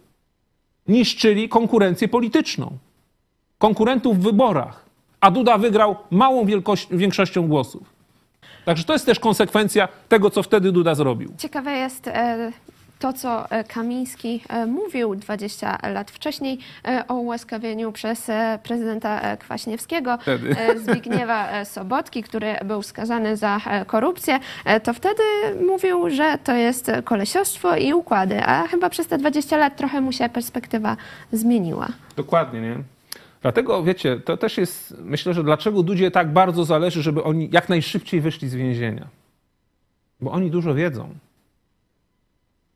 [0.87, 2.71] niszczyli konkurencję polityczną.
[3.57, 4.85] Konkurentów w wyborach.
[5.21, 6.45] A Duda wygrał małą
[6.91, 7.83] większością głosów.
[8.65, 11.33] Także to jest też konsekwencja tego, co wtedy Duda zrobił.
[11.37, 12.51] Ciekawe jest e,
[13.01, 18.27] to, co e, Kamiński e, mówił 20 lat wcześniej e, o ułaskawieniu przez
[18.63, 20.17] prezydenta Kwaśniewskiego.
[20.85, 24.39] Zbigniewa Sobotki, który był skazany za korupcję,
[24.83, 25.23] to wtedy
[25.67, 30.11] mówił, że to jest kolesiostwo i układy, a chyba przez te 20 lat trochę mu
[30.11, 30.97] się perspektywa
[31.31, 31.87] zmieniła.
[32.15, 32.75] Dokładnie, nie?
[33.41, 37.69] Dlatego, wiecie, to też jest, myślę, że dlaczego Dudzie tak bardzo zależy, żeby oni jak
[37.69, 39.07] najszybciej wyszli z więzienia.
[40.21, 41.09] Bo oni dużo wiedzą.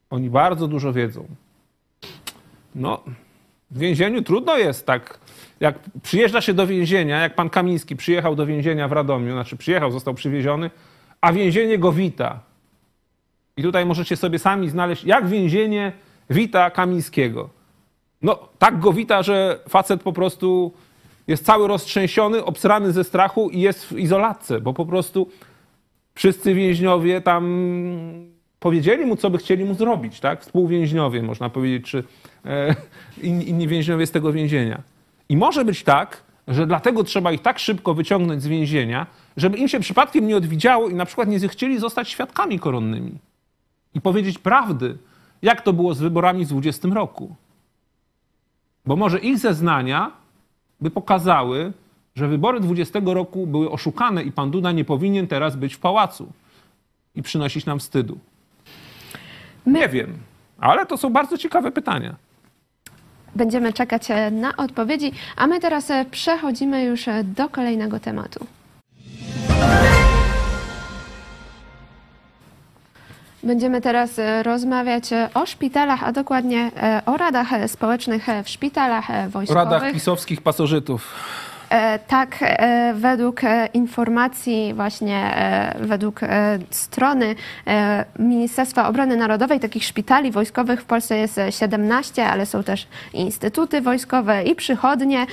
[0.10, 1.26] Oni bardzo dużo wiedzą.
[2.76, 3.04] No,
[3.72, 5.20] w więzieniu trudno jest tak.
[5.60, 9.92] Jak przyjeżdża się do więzienia, jak pan Kamiński przyjechał do więzienia w Radomiu, znaczy przyjechał,
[9.92, 10.70] został przywieziony,
[11.22, 12.40] a więzienie go wita.
[13.58, 15.92] I tutaj możecie sobie sami znaleźć, jak więzienie
[16.30, 17.50] wita Kamińskiego.
[18.22, 20.74] No, tak go wita, że facet po prostu
[21.28, 25.30] jest cały roztrzęsiony, obsrany ze strachu i jest w izolatce, bo po prostu
[26.16, 27.46] wszyscy więźniowie tam
[28.66, 30.42] powiedzieli mu, co by chcieli mu zrobić, tak?
[30.42, 32.04] Współwięźniowie, można powiedzieć, czy
[32.46, 32.76] e,
[33.24, 34.82] inni, więźniowie z tego więzienia.
[35.30, 39.08] I może być tak, że dlatego trzeba ich tak szybko wyciągnąć z więzienia,
[39.38, 43.12] żeby im się przypadkiem nie odwidziało i na przykład nie zechcieli zostać świadkami koronnymi.
[43.94, 44.98] I powiedzieć prawdy,
[45.42, 47.36] jak to było z wyborami w 20 roku.
[48.86, 50.12] Bo może ich zeznania
[50.82, 51.74] by pokazały,
[52.16, 56.32] że wybory 20 roku były oszukane i pan Duda nie powinien teraz być w pałacu
[57.16, 58.18] i przynosić nam wstydu.
[59.66, 60.18] Nie wiem,
[60.60, 62.16] ale to są bardzo ciekawe pytania.
[63.36, 68.46] Będziemy czekać e, na odpowiedzi, a my teraz e, przechodzimy już e, do kolejnego tematu.
[73.44, 75.04] Będziemy teraz rozmawiać
[75.34, 76.72] o szpitalach, a dokładnie
[77.06, 79.64] o radach społecznych w szpitalach wojskowych.
[79.72, 81.14] radach pisowskich pasożytów.
[81.70, 85.36] E, Tak, e, według e, informacji właśnie
[85.80, 86.20] według
[86.70, 87.36] strony
[88.20, 93.82] Ministerstwa Obrony Narodowej takich szpitali wojskowych w Polsce jest e, 17, ale są też instytuty
[93.82, 95.26] wojskowe i przychodnie.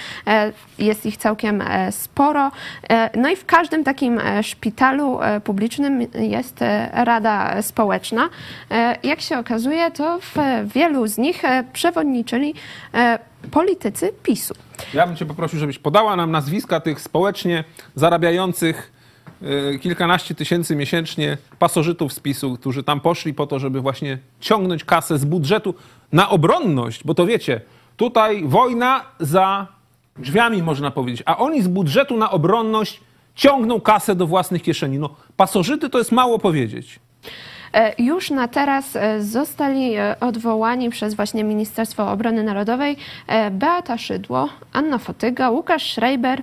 [0.79, 2.51] Jest ich całkiem sporo.
[3.17, 6.61] No i w każdym takim szpitalu publicznym jest
[6.93, 8.29] Rada Społeczna.
[9.03, 10.37] Jak się okazuje, to w
[10.75, 12.55] wielu z nich przewodniczyli
[13.51, 14.55] politycy PiSu.
[14.95, 17.65] Ja bym cię poprosił, żebyś podała nam nazwiska tych społecznie
[17.95, 18.93] zarabiających
[19.75, 24.85] y, kilkanaście tysięcy miesięcznie pasożytów z PiSu, którzy tam poszli po to, żeby właśnie ciągnąć
[24.85, 25.75] kasę z budżetu
[26.13, 27.61] na obronność, bo to wiecie,
[27.97, 29.67] tutaj wojna za
[30.19, 33.01] drzwiami można powiedzieć, a oni z budżetu na obronność
[33.35, 34.99] ciągną kasę do własnych kieszeni.
[34.99, 37.01] No, pasożyty to jest mało powiedzieć.
[37.75, 42.97] E, Już na teraz e, zostali e, odwołani przez właśnie Ministerstwo Obrony Narodowej
[43.51, 46.43] Beata Szydło, Anna Fotyga, Łukasz Schreiber,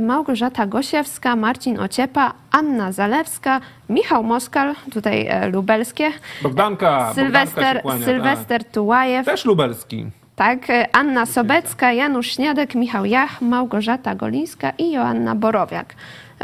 [0.00, 6.10] Małgorzata Gosiewska, Marcin Ociepa, Anna Zalewska, Michał Moskal, tutaj lubelskie,
[6.42, 9.34] Bogdanka, Bogdanka się Sylwester, Sylwester Tułajew, tak.
[9.34, 10.06] Też lubelski.
[10.36, 10.60] tak,
[10.92, 15.94] Anna Sobecka, Janusz Śniadek, Michał Jach, Małgorzata Golińska i Joanna Borowiak.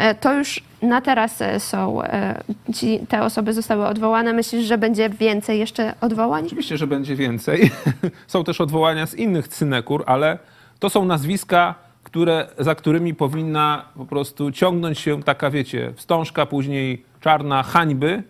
[0.01, 2.43] E, To już na teraz są, e,
[2.75, 4.33] ci, te osoby zostały odwołane.
[4.33, 6.47] Myślisz, że będzie więcej jeszcze odwołań?
[6.47, 7.71] Oczywiście, że będzie więcej.
[8.27, 10.39] Są też odwołania z innych synekur, ale
[10.79, 11.75] to są nazwiska,
[12.05, 18.23] które, za którymi powinna po prostu ciągnąć się taka, wiecie, wstążka, później czarna hańby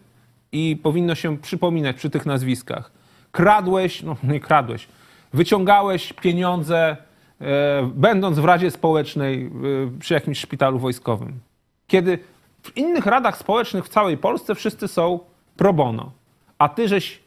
[0.52, 2.90] i powinno się przypominać przy tych nazwiskach.
[3.32, 4.88] Kradłeś, no nie kradłeś,
[5.32, 6.96] wyciągałeś pieniądze,
[7.40, 9.50] e, będąc w Radzie Społecznej e,
[9.98, 11.40] przy jakimś szpitalu wojskowym.
[11.90, 12.18] Kiedy
[12.62, 15.20] w innych radach społecznych w całej Polsce wszyscy są
[15.56, 16.12] pro bono,
[16.58, 17.20] a ty żeś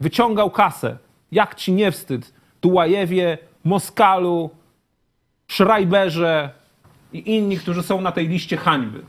[0.00, 0.96] wyciągał kasę.
[1.32, 2.32] Jak ci nie wstyd?
[2.60, 4.50] Tułajewie, Moskalu,
[5.48, 6.50] Schreiberze
[7.12, 9.02] i inni, którzy są na tej liście hańby.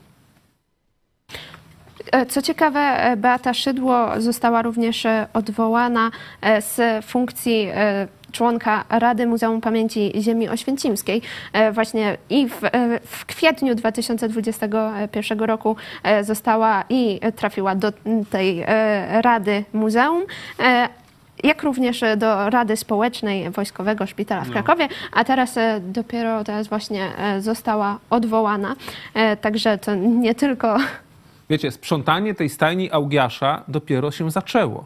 [2.11, 6.11] E, Co ciekawe, e, Beata Szydło została również e, odwołana
[6.59, 7.67] z funkcji
[8.31, 11.21] członka Rady Muzeum Pamięci Ziemi Oświęcimskiej.
[11.53, 17.93] E, Właśnie i w, e, w kwietniu 2021 roku e, została i trafiła do
[18.29, 18.65] tej
[19.21, 20.23] Rady Muzeum.
[21.43, 27.07] Jak również do Rady Społecznej Wojskowego Szpitala w Krakowie, a teraz dopiero teraz właśnie
[27.39, 28.75] została odwołana.
[29.41, 30.77] Także to nie tylko
[31.49, 34.85] Wiecie, sprzątanie tej stajni Augiasza dopiero się zaczęło.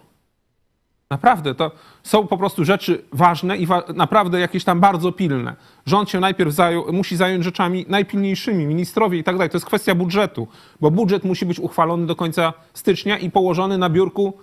[1.16, 1.72] Naprawdę, to
[2.04, 5.56] są po prostu rzeczy ważne i wa naprawdę jakieś tam bardzo pilne.
[5.86, 6.56] Rząd się najpierw
[6.92, 9.50] musi zająć rzeczami najpilniejszymi, ministrowie i tak dalej.
[9.50, 10.48] To jest kwestia budżetu,
[10.82, 14.34] bo budżet musi być uchwalony do końca stycznia i położony na biurku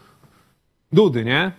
[0.92, 1.52] Dudy, nie?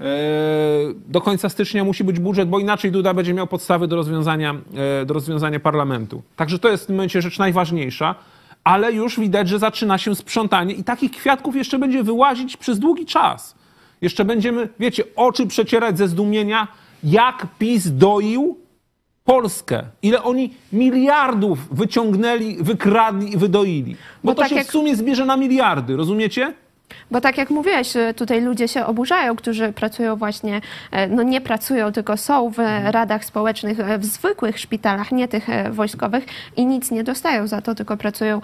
[0.00, 4.54] Eee, Do końca stycznia musi być budżet, bo inaczej Duda będzie miał podstawy do rozwiązania,
[5.02, 6.22] e, do rozwiązania parlamentu.
[6.36, 8.14] Także to jest w tym momencie rzecz najważniejsza,
[8.64, 13.06] ale już widać, że zaczyna się sprzątanie i takich kwiatków jeszcze będzie wyłazić przez długi
[13.06, 13.63] czas.
[14.04, 16.68] Jeszcze będziemy, wiecie, oczy przecierać ze zdumienia,
[17.04, 18.58] jak PiS doił
[19.24, 19.82] Polskę.
[20.02, 23.96] Ile oni miliardów wyciągnęli, wykradli i wydoili.
[24.24, 26.54] Bo, Bo to tak się jak- w sumie zbierze na miliardy, rozumiecie?
[27.10, 30.60] Bo tak jak mówiłeś, y, tutaj ludzie się oburzają, którzy pracują właśnie,
[30.90, 35.50] e, no nie pracują, tylko są w radach społecznych, e, w zwykłych szpitalach, nie tych
[35.50, 36.24] e, wojskowych
[36.56, 38.40] i nic nie dostają za to, tylko pracują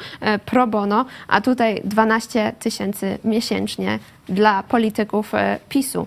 [0.47, 5.33] pro bono, a tutaj 12 tysięcy miesięcznie dla polityków
[5.69, 6.07] PiSu.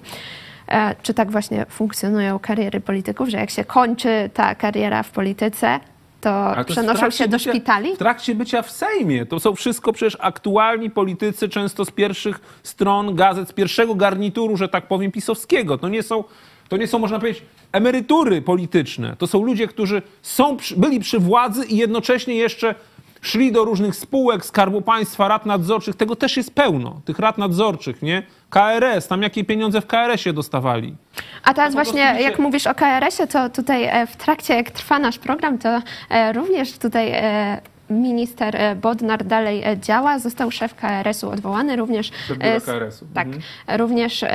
[1.02, 5.80] Czy tak właśnie funkcjonują kariery polityków, że jak się kończy ta kariera w polityce,
[6.24, 7.96] to to przenoszą trakcie się do szpitali?
[7.96, 9.26] W trakcie bycia w Sejmie.
[9.26, 14.70] To są wszystko przecież aktualni politycy, często z pierwszych stron gazet, z pierwszego garnituru, że
[14.70, 15.78] tak powiem, pisowskiego.
[15.78, 16.24] To nie są,
[16.70, 19.16] to nie są można powiedzieć, emerytury polityczne.
[19.18, 22.76] To są ludzie, którzy są, byli przy władzy i jednocześnie jeszcze
[23.24, 25.96] szli do różnych spółek, Skarbu Państwa, rad nadzorczych.
[25.96, 28.24] Tego też jest pełno, tych rad nadzorczych, nie?
[28.50, 30.96] KRS, tam jakie pieniądze w KRS-ie dostawali.
[31.44, 35.00] A teraz prostu właśnie, jak mówisz o KRS-ie, to tutaj e, w trakcie, jak trwa
[35.00, 40.20] nasz program, to e, również tutaj e, minister e, Bodnar dalej e, działa.
[40.20, 43.06] Został szef KRS-u odwołany, również e, KRS-u.
[43.14, 43.44] Tak, Mhm.
[43.80, 44.26] również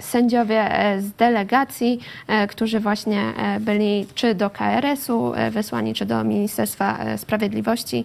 [0.00, 2.00] sędziowie z delegacji,
[2.48, 3.22] którzy właśnie
[3.60, 8.04] byli czy do KRS-u wysłani, czy do Ministerstwa Sprawiedliwości.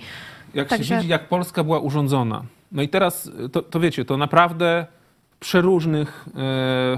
[0.53, 2.43] Jak Także- się widzi, jak Polska była urządzona.
[2.71, 4.85] No i teraz, to, to wiecie, to naprawdę
[5.31, 6.25] w przeróżnych,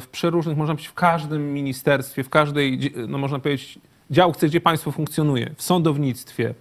[0.02, 3.80] w przeróżnych, można powiedzieć, w każdym ministerstwie, w każdej, no można powiedzieć,
[4.12, 6.54] działce, gdzie państwo funkcjonuje, w sądownictwie,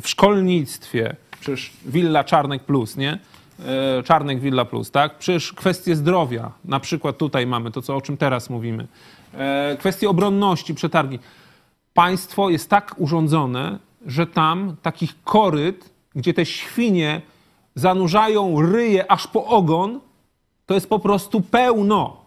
[0.00, 3.18] w szkolnictwie, przecież Willa Czarnek Plus, nie?
[3.66, 5.18] E, Czarnek Willa Plus, tak?
[5.18, 8.86] Przecież kwestie zdrowia, na przykład tutaj mamy to, co, o czym teraz mówimy.
[9.34, 11.18] E, Kwestie obronności, przetargi
[11.94, 17.22] państwo jest tak urządzone, że tam takich koryt, gdzie te świnie
[17.74, 20.00] zanurzają ryje aż po ogon,
[20.66, 22.22] to jest po prostu pełno.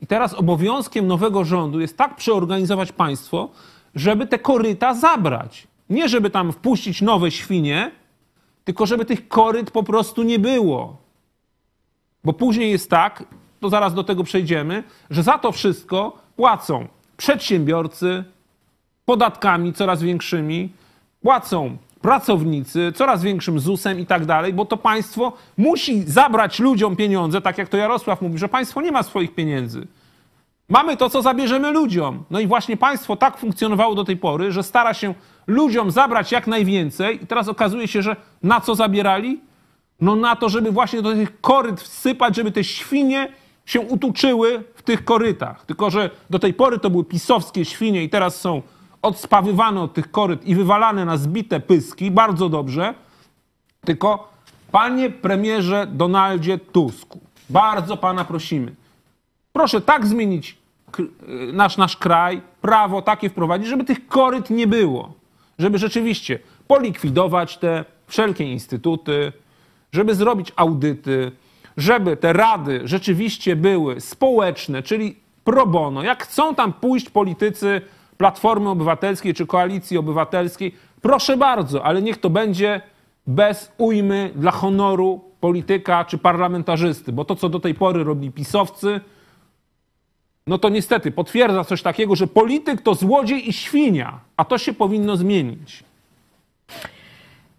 [0.00, 3.48] I teraz obowiązkiem nowego rządu jest tak przeorganizować państwo,
[3.94, 5.66] żeby te koryta zabrać.
[5.92, 7.90] Nie żeby tam wpuścić nowe świnie,
[8.64, 10.96] tylko żeby tych koryt po prostu nie było.
[12.24, 13.24] Bo później jest tak,
[13.60, 18.24] to zaraz do tego przejdziemy, że za to wszystko płacą przedsiębiorcy,
[19.04, 20.72] podatkami coraz większymi,
[21.22, 27.40] płacą pracownicy, coraz większym ZUS-em i tak dalej, bo to państwo musi zabrać ludziom pieniądze,
[27.40, 29.86] tak jak to Jarosław mówi, że państwo nie ma swoich pieniędzy.
[30.72, 32.24] Mamy to, co zabierzemy ludziom.
[32.30, 35.14] No i właśnie państwo tak funkcjonowało do tej pory, że stara się
[35.46, 39.40] ludziom zabrać jak najwięcej i teraz okazuje się, że na co zabierali?
[40.00, 43.28] No na to, żeby właśnie do tych koryt wsypać, żeby te świnie
[43.66, 45.64] się utuczyły w tych korytach.
[45.66, 48.62] Tylko, że do tej pory to były pisowskie świnie i teraz są
[49.02, 52.10] odspawywane od tych koryt i wywalane na zbite pyski.
[52.10, 52.94] Bardzo dobrze.
[53.84, 54.28] Tylko,
[54.70, 57.20] panie premierze Donaldzie Tusku,
[57.50, 58.74] bardzo pana prosimy,
[59.52, 60.61] proszę tak zmienić
[61.52, 65.12] nasz, nasz kraj, prawo takie wprowadzić, żeby tych koryt nie było.
[65.58, 69.32] Żeby rzeczywiście polikwidować te wszelkie instytuty,
[69.92, 71.32] żeby zrobić audyty,
[71.76, 76.02] żeby te rady rzeczywiście były społeczne, czyli pro bono.
[76.02, 77.80] Jak chcą tam pójść politycy
[78.18, 82.80] Platformy Obywatelskiej czy Koalicji Obywatelskiej, proszę bardzo, ale niech to będzie
[83.26, 89.00] bez ujmy dla honoru polityka czy parlamentarzysty, bo to, co do tej pory robili pisowcy,
[90.46, 94.72] no to niestety potwierdza coś takiego, że polityk to złodziej i świnia, a to się
[94.72, 95.84] powinno zmienić.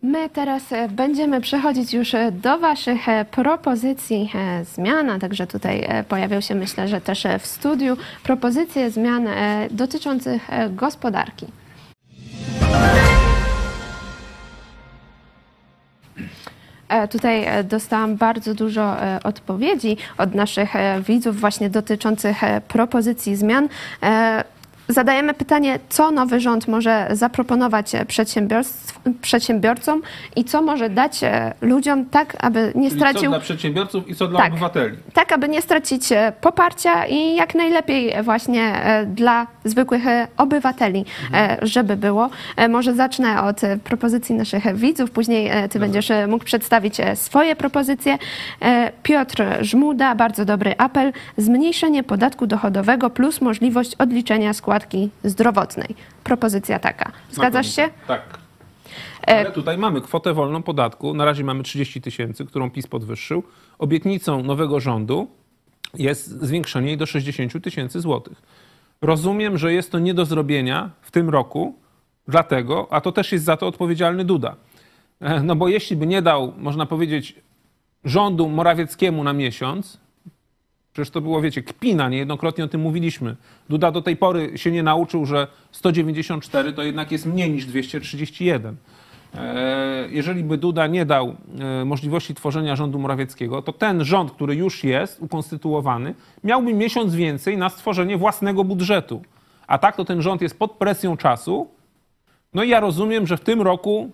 [0.03, 4.31] My teraz e, będziemy przechodzić już e, do Waszych e, propozycji
[4.63, 9.27] zmian, a także tutaj pojawią się, myślę, że też w studiu propozycje zmian
[9.71, 11.45] dotyczących gospodarki.
[17.09, 23.35] Tutaj e, dostałam bardzo dużo e, odpowiedzi od naszych e, widzów właśnie dotyczących e, propozycji
[23.35, 23.67] zmian.
[24.87, 28.05] Zadajemy pytanie, co nowy rząd może zaproponować e,
[29.21, 30.01] przedsiębiorcom
[30.35, 34.15] i co może dać e, ludziom tak, aby nie Czyli co stracił dla przedsiębiorców i
[34.15, 34.51] co dla Tak.
[34.51, 34.97] obywateli.
[35.13, 38.73] tak, aby nie stracić e, poparcia i jak najlepiej właśnie
[39.07, 40.03] dla zwykłych
[40.37, 42.29] obywateli, e, żeby było.
[42.69, 48.17] Może zacznę od propozycji naszych widzów, później ty będziesz e, mógł przedstawić swoje propozycje.
[49.03, 51.13] Piotr Żmuda, bardzo dobry apel.
[51.37, 55.95] Zmniejszenie podatku dochodowego plus możliwość odliczenia składki zdrowotnej.
[56.23, 57.11] Propozycja taka.
[57.31, 57.89] Zgadzasz się?
[58.07, 58.21] Tak.
[59.27, 61.13] E, Ale tutaj mamy kwotę wolną podatku.
[61.13, 63.43] Na razie mamy 30 tysięcy, którą PiS podwyższył.
[63.79, 65.27] Obietnicą nowego rządu
[65.93, 68.41] jest zwiększenie jej do 60 tysięcy złotych.
[69.01, 71.75] Rozumiem, że jest to nie do zrobienia w tym roku,
[72.27, 74.55] dlatego, a to też jest za to odpowiedzialny Duda.
[75.21, 77.35] E, No bo jeśli by nie dał, można powiedzieć,
[78.05, 79.99] rządu Morawieckiemu na miesiąc,
[80.93, 83.35] Przecież to było, wiecie, kpina, niejednokrotnie o tym mówiliśmy.
[83.69, 88.75] Duda do tej pory się nie nauczył, że 194 to jednak jest mniej niż 231.
[89.35, 94.55] E, Jeżeli by Duda nie dał e, możliwości tworzenia rządu Morawieckiego, to ten rząd, który
[94.55, 99.21] już jest ukonstytuowany, miałby miesiąc więcej na stworzenie własnego budżetu.
[99.67, 101.67] A tak to ten rząd jest pod presją czasu.
[102.53, 104.09] No i ja rozumiem, że w tym roku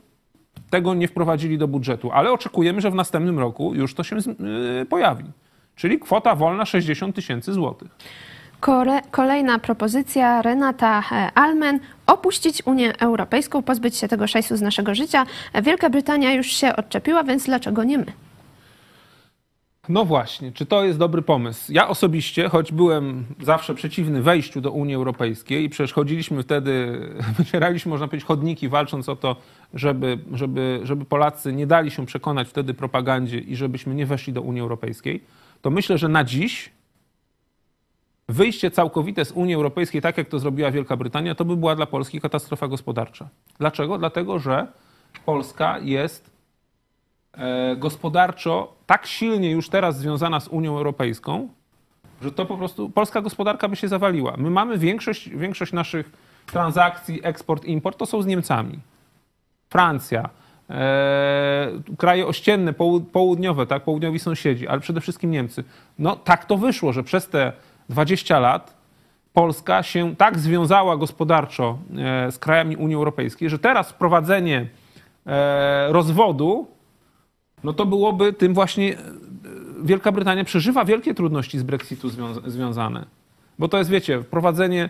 [0.69, 4.85] tego nie wprowadzili do budżetu, ale oczekujemy, że w następnym roku już to się yy,
[4.89, 5.23] pojawi.
[5.79, 7.89] Czyli kwota wolna 60 tysięcy złotych.
[9.11, 11.79] Kolejna propozycja Renata e, Almen.
[12.07, 15.25] Opuścić Unię Europejską, pozbyć się tego szajsu z naszego życia.
[15.63, 18.05] Wielka Brytania już się odczepiła, więc dlaczego nie my?
[19.89, 21.71] No właśnie, czy to jest dobry pomysł?
[21.73, 26.99] Ja osobiście, choć byłem zawsze przeciwny wejściu do Unii Europejskiej i przecież chodziliśmy wtedy,
[27.39, 29.35] wycieraliśmy, można powiedzieć, chodniki, walcząc o to,
[29.73, 34.41] żeby, żeby, żeby Polacy nie dali się przekonać wtedy propagandzie i żebyśmy nie weszli do
[34.41, 35.23] Unii Europejskiej,
[35.61, 36.71] to myślę, że na dziś
[38.29, 41.85] wyjście całkowite z Unii Europejskiej, tak jak to zrobiła Wielka Brytania, to by była dla
[41.85, 43.29] Polski katastrofa gospodarcza.
[43.57, 43.97] Dlaczego?
[43.97, 44.67] Dlatego, że
[45.25, 46.31] Polska jest
[47.33, 51.49] e, gospodarczo tak silnie już teraz związana z Unią Europejską,
[52.21, 54.33] że to po prostu polska gospodarka by się zawaliła.
[54.37, 56.11] My mamy większość, większość naszych
[56.45, 58.79] transakcji, eksport, import, to są z Niemcami.
[59.69, 60.29] Francja,
[61.97, 65.63] kraje ościenne, połu- południowe, tak, południowi sąsiedzi, ale przede wszystkim Niemcy.
[65.99, 67.53] No tak to wyszło, że przez te
[67.89, 68.79] 20 lat
[69.33, 74.67] Polska się tak związała gospodarczo e, z krajami Unii Europejskiej, że teraz wprowadzenie
[75.25, 76.67] e, rozwodu,
[77.63, 78.97] no to byłoby tym właśnie e,
[79.83, 83.05] Wielka Brytania przeżywa wielkie trudności z Brexitu związa- związane.
[83.59, 84.89] Bo to jest, wiecie, wprowadzenie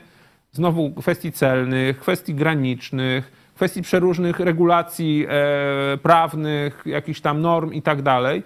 [0.52, 8.02] znowu kwestii celnych, kwestii granicznych, kwestii przeróżnych regulacji e, prawnych, jakichś tam norm i tak
[8.02, 8.44] dalej.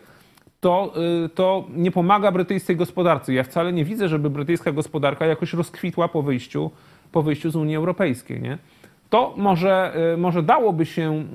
[0.59, 0.93] To,
[1.25, 3.33] y, to nie pomaga brytyjskiej gospodarce.
[3.33, 6.71] Ja wcale nie widzę, żeby brytyjska gospodarka jakoś rozkwitła po wyjściu,
[7.11, 8.41] po wyjściu z Unii Europejskiej.
[8.41, 8.57] Nie?
[9.09, 11.25] To może, y, może dałoby się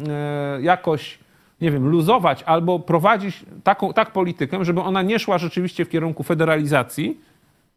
[0.59, 1.19] y, jakoś,
[1.61, 6.23] nie wiem, luzować albo prowadzić taką, tak politykę, żeby ona nie szła rzeczywiście w kierunku
[6.23, 7.21] federalizacji,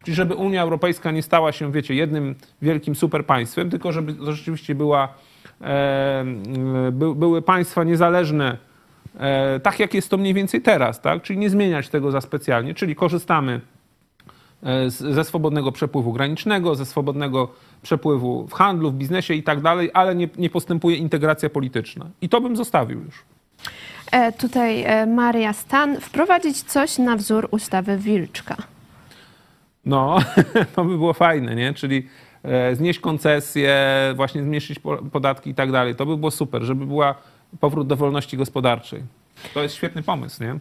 [0.04, 5.08] czyli żeby Unia Europejska nie stała się, wiecie, jednym wielkim superpaństwem, tylko żeby rzeczywiście była,
[6.92, 8.58] by, były państwa niezależne,
[9.18, 11.22] e, tak jak jest to mniej więcej teraz, tak?
[11.22, 13.60] czyli nie zmieniać tego za specjalnie, czyli korzystamy
[14.62, 17.48] e, ze swobodnego przepływu granicznego, ze swobodnego
[17.82, 22.06] przepływu w handlu, w biznesie i tak dalej, ale nie, nie postępuje integracja polityczna.
[22.22, 23.24] I to bym zostawił już.
[24.12, 26.00] E, tutaj e, Maria Stan.
[26.00, 28.56] Wprowadzić coś na wzór ustawy Wilczka.
[29.84, 30.18] No,
[30.74, 31.74] to by było fajne, nie?
[31.74, 32.31] Czyli e,
[32.72, 33.76] znieść koncesje,
[34.16, 35.94] właśnie zmniejszyć po- podatki i tak dalej.
[35.94, 37.14] To by było super, żeby była
[37.60, 39.02] powrót do wolności gospodarczej.
[39.54, 40.58] To jest świetny pomysł, nie?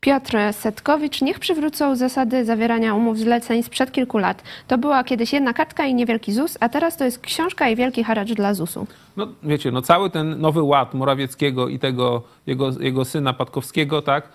[0.00, 1.22] Piotr Setkowicz.
[1.22, 4.42] Niech przywrócą zasady zawierania umów zleceń sprzed kilku lat.
[4.68, 8.04] To była kiedyś jedna kartka i niewielki ZUS, a teraz to jest książka i wielki
[8.04, 8.86] haracz dla ZUS-u.
[9.16, 14.28] No wiecie, no cały ten nowy ład Morawieckiego i tego jego, jego syna Patkowskiego, tak,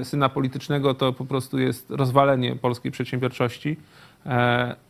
[0.00, 3.76] e, syna politycznego, to po prostu jest rozwalenie polskiej przedsiębiorczości e,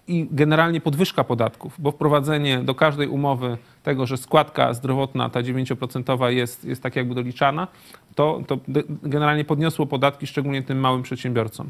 [0.08, 6.28] i generalnie podwyżka podatków, bo wprowadzenie do każdej umowy tego, że składka zdrowotna, ta 9%
[6.28, 7.68] jest, jest tak jakby doliczana,
[8.14, 8.58] to, to
[9.02, 11.66] generalnie podniosło podatki, szczególnie tym małym przedsiębiorcom.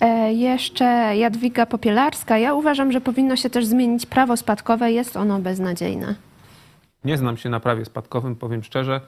[0.00, 0.84] E, jeszcze
[1.16, 2.38] Jadwiga Popielarska.
[2.38, 4.92] Ja uważam, że powinno się też zmienić prawo spadkowe.
[4.92, 6.14] Jest ono beznadziejne.
[7.04, 9.00] Nie znam się na prawie spadkowym, powiem szczerze.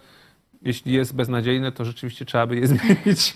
[0.62, 3.34] Jeśli jest beznadziejne, to rzeczywiście trzeba by je zmienić.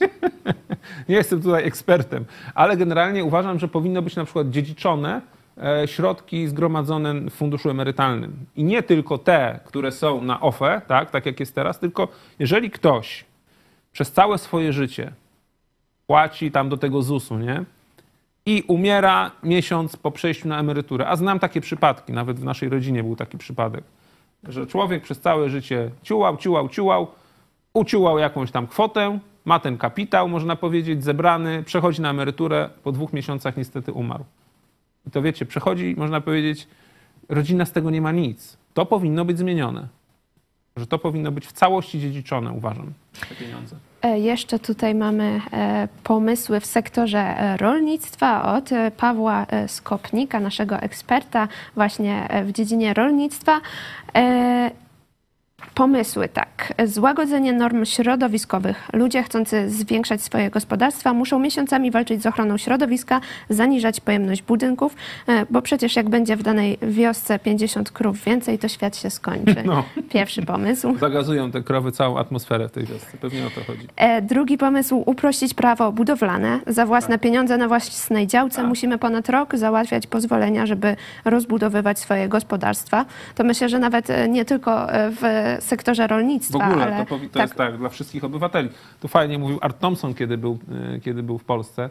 [1.09, 5.20] Nie jestem tutaj ekspertem, ale generalnie uważam, że powinno być na przykład dziedziczone
[5.62, 8.37] e, środki zgromadzone w funduszu emerytalnym.
[8.57, 12.09] I nie tylko te, które są na OFE, tak, tak jak jest teraz, tylko
[12.39, 13.25] jeżeli ktoś
[13.93, 15.12] przez całe swoje życie
[16.07, 17.64] płaci tam do tego ZUS-u, nie?
[18.47, 21.09] I umiera miesiąc po przejściu na emeryturę.
[21.09, 23.85] A znam takie przypadki, nawet w naszej rodzinie był taki przypadek,
[24.49, 27.07] że człowiek przez całe życie ciułał, ciułał, ciułał,
[27.74, 33.12] uciułał jakąś tam kwotę, ma ten kapitał, można powiedzieć, zebrany, przechodzi na emeryturę, po dwóch
[33.12, 34.24] miesiącach niestety umarł.
[35.07, 36.68] I to wiecie, przechodzi, można powiedzieć,
[37.28, 38.57] rodzina z tego nie ma nic.
[38.74, 39.88] To powinno być zmienione.
[40.76, 42.92] Że to powinno być w całości dziedziczone, uważam,
[43.28, 43.76] te pieniądze.
[44.05, 51.48] E, Jeszcze tutaj mamy e, pomysły w sektorze e, rolnictwa od Pawła Skopnika, naszego eksperta
[51.74, 53.61] właśnie w dziedzinie rolnictwa.
[55.75, 56.73] Pomysły tak.
[56.85, 58.89] Złagodzenie norm środowiskowych.
[58.93, 64.97] Ludzie chcący zwiększać swoje gospodarstwa muszą miesiącami walczyć z ochroną środowiska, zaniżać pojemność budynków,
[65.29, 69.57] e, bo przecież jak będzie w danej wiosce 50 krów więcej, to świat się skończy.
[69.65, 69.85] No.
[70.11, 70.99] Pierwszy pomysł.
[70.99, 73.17] Zagazują te krowy całą atmosferę w tej wiosce.
[73.21, 73.89] Pewnie o to chodzi.
[73.97, 76.61] E, Drugi pomysł uprościć prawo budowlane.
[76.67, 78.67] Za własne pieniądze na własnej działce Tak.
[78.67, 83.05] musimy ponad rok załatwiać pozwolenia, żeby rozbudowywać swoje gospodarstwa.
[83.35, 87.24] To myślę, że nawet e, nie tylko w sektorze W rolnictwa, ogóle ale to, to
[87.32, 88.68] tak, jest tak dla wszystkich obywateli.
[89.00, 90.59] Tu fajnie mówił Art Thompson, kiedy był,
[90.94, 91.90] e, kiedy był w Polsce.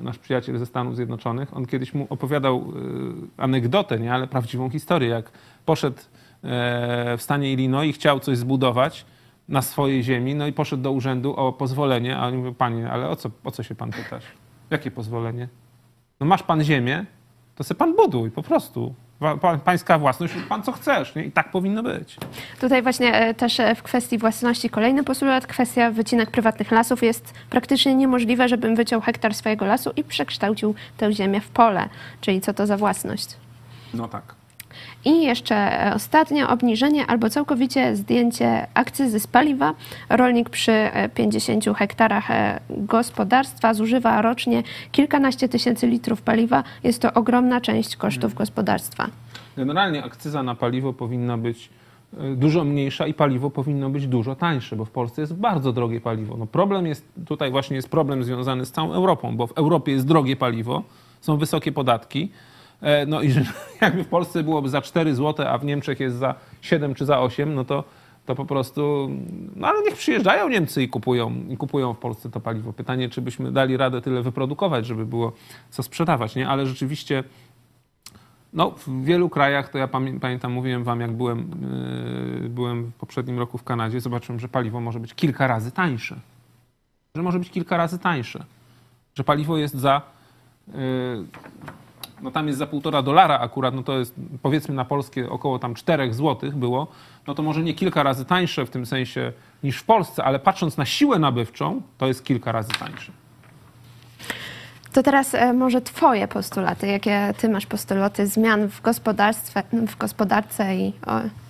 [0.00, 1.56] Nasz przyjaciel ze Stanów Zjednoczonych.
[1.56, 5.30] On kiedyś mu opowiadał e, anegdotę, nie, ale prawdziwą historię, jak
[5.66, 9.06] poszedł e, w stanie Illinois i chciał coś zbudować
[9.48, 13.08] na swojej ziemi, no i poszedł do urzędu o pozwolenie, a oni mówią, panie, ale
[13.08, 14.24] o co, o co się pan pytasz?
[14.70, 15.48] Jakie pozwolenie?
[16.20, 17.04] No masz pan ziemię,
[17.54, 18.94] to se pan buduj, po prostu.
[19.64, 21.24] Pańska własność, pan co chcesz, nie?
[21.24, 22.16] I tak powinno być.
[22.60, 27.34] Tutaj właśnie e, też e, w kwestii własności kolejny postulat, kwestia wycinek prywatnych lasów jest
[27.50, 31.88] praktycznie niemożliwe, żebym wyciął hektar swojego lasu i przekształcił tę ziemię w pole.
[32.20, 33.36] Czyli co to za własność?
[33.94, 34.39] No tak.
[35.04, 39.74] I jeszcze e, ostatnie obniżenie albo całkowicie zdjęcie akcyzy z paliwa.
[40.08, 46.64] Rolnik przy e, 50 hektarach e, gospodarstwa zużywa rocznie kilkanaście tysięcy litrów paliwa.
[46.84, 49.06] Jest to ogromna część kosztów gospodarstwa.
[49.56, 51.68] Generalnie akcyza na paliwo powinna być
[52.18, 56.00] e, dużo mniejsza i paliwo powinno być dużo tańsze, bo w Polsce jest bardzo drogie
[56.00, 56.36] paliwo.
[56.36, 60.06] No problem jest, tutaj właśnie jest problem związany z całą Europą, bo w Europie jest
[60.06, 60.82] drogie paliwo,
[61.20, 62.49] są wysokie podatki, e,
[63.06, 63.44] no i że
[63.80, 67.20] jakby w Polsce byłoby za 4 zł, a w Niemczech jest za 7 czy za
[67.20, 67.84] 8, no to,
[68.26, 69.10] to po prostu,
[69.56, 72.72] no ale niech przyjeżdżają Niemcy i kupują, i kupują w Polsce to paliwo.
[72.72, 75.32] Pytanie, czy byśmy dali radę tyle wyprodukować, żeby było
[75.70, 76.48] co sprzedawać, nie?
[76.48, 77.24] Ale rzeczywiście
[78.52, 81.50] no, w wielu krajach, to ja pamię- pamiętam, mówiłem wam, jak byłem,
[82.42, 86.20] yy, byłem w poprzednim roku w Kanadzie, zobaczyłem, że paliwo może być kilka razy tańsze.
[87.14, 88.44] Że może być kilka razy tańsze.
[89.14, 90.02] Że paliwo jest za,
[90.68, 90.74] yy,
[92.22, 95.74] no tam jest za półtora dolara akurat, no to jest powiedzmy na polskie około tam
[95.74, 96.86] 4 złotych było,
[97.26, 100.76] no to może nie kilka razy tańsze w tym sensie niż w Polsce, ale patrząc
[100.76, 103.12] na siłę nabywczą, to jest kilka razy tańsze.
[104.92, 106.86] To teraz e, może Twoje postulaty.
[106.86, 110.92] Jakie Ty masz postulaty zmian w gospodarstwie, w gospodarce i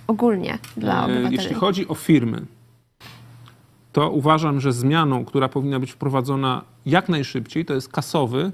[0.07, 1.37] ogólnie dla E, obywateli?
[1.37, 2.47] Jeśli chodzi o firmy,
[3.93, 8.53] to uważam, że zmianą, która powinna być wprowadzona jak najszybciej, to jest kasowy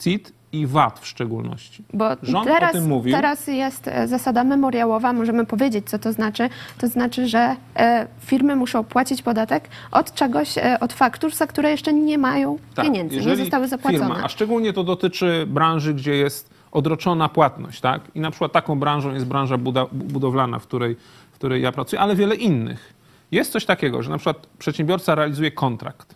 [0.00, 1.84] CIT i VAT w szczególności.
[1.92, 3.14] Bo Rząd teraz, o tym mówił.
[3.14, 6.48] teraz jest e, zasada memoriałowa, możemy powiedzieć, co to znaczy.
[6.78, 11.70] To znaczy, że e, firmy muszą płacić podatek od czegoś, e, od faktur, za które
[11.70, 14.04] jeszcze nie mają pieniędzy, nie Tak, zostały zapłacone.
[14.06, 18.00] Firma, a szczególnie to dotyczy branży, gdzie jest odroczona płatność, tak?
[18.14, 19.58] I na przykład taką branżą jest branża
[19.92, 20.96] budowlana, w której,
[21.32, 22.94] w której ja pracuję, ale wiele innych.
[23.32, 26.14] Jest coś takiego, że na przykład przedsiębiorca realizuje kontrakt,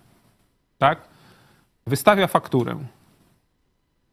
[0.79, 0.99] tak?
[1.87, 2.77] Wystawia fakturę,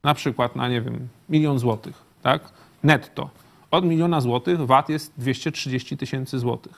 [0.06, 2.42] na przykład na, nie wiem, milion złotych, tak?
[2.84, 3.30] Netto.
[3.72, 6.74] Od miliona złotych VAT jest 230 tysięcy złotych.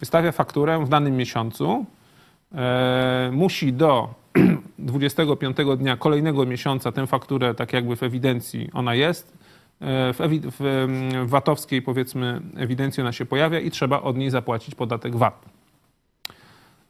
[0.00, 1.86] Wystawia fakturę w danym miesiącu,
[2.54, 4.14] e, musi do
[4.78, 9.32] 25 dnia kolejnego miesiąca tę fakturę, tak jakby w ewidencji ona jest,
[9.80, 10.56] e, w, w,
[11.26, 15.44] w VAT-owskiej powiedzmy ewidencji ona się pojawia i trzeba od niej zapłacić podatek VAT.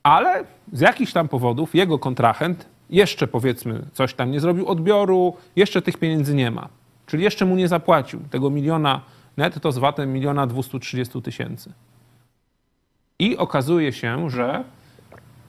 [0.02, 5.82] Ale z jakichś tam powodów jego kontrahent jeszcze powiedzmy coś tam nie zrobił odbioru, jeszcze
[5.82, 6.68] tych pieniędzy nie ma.
[7.06, 9.00] Czyli jeszcze mu nie zapłacił tego miliona
[9.36, 11.72] netto z VAT-em miliona 230 tysięcy.
[13.18, 14.64] I okazuje się, że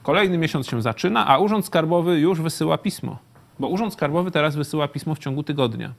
[0.02, 3.18] kolejny miesiąc się zaczyna, a Urząd Skarbowy już wysyła pismo.
[3.58, 5.92] Bo Urząd Skarbowy teraz wysyła pismo w ciągu tygodnia.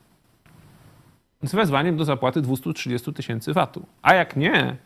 [1.43, 3.85] Z wezwaniem do zapłaty 230 tysięcy VAT-u.
[4.01, 4.77] A jak nie,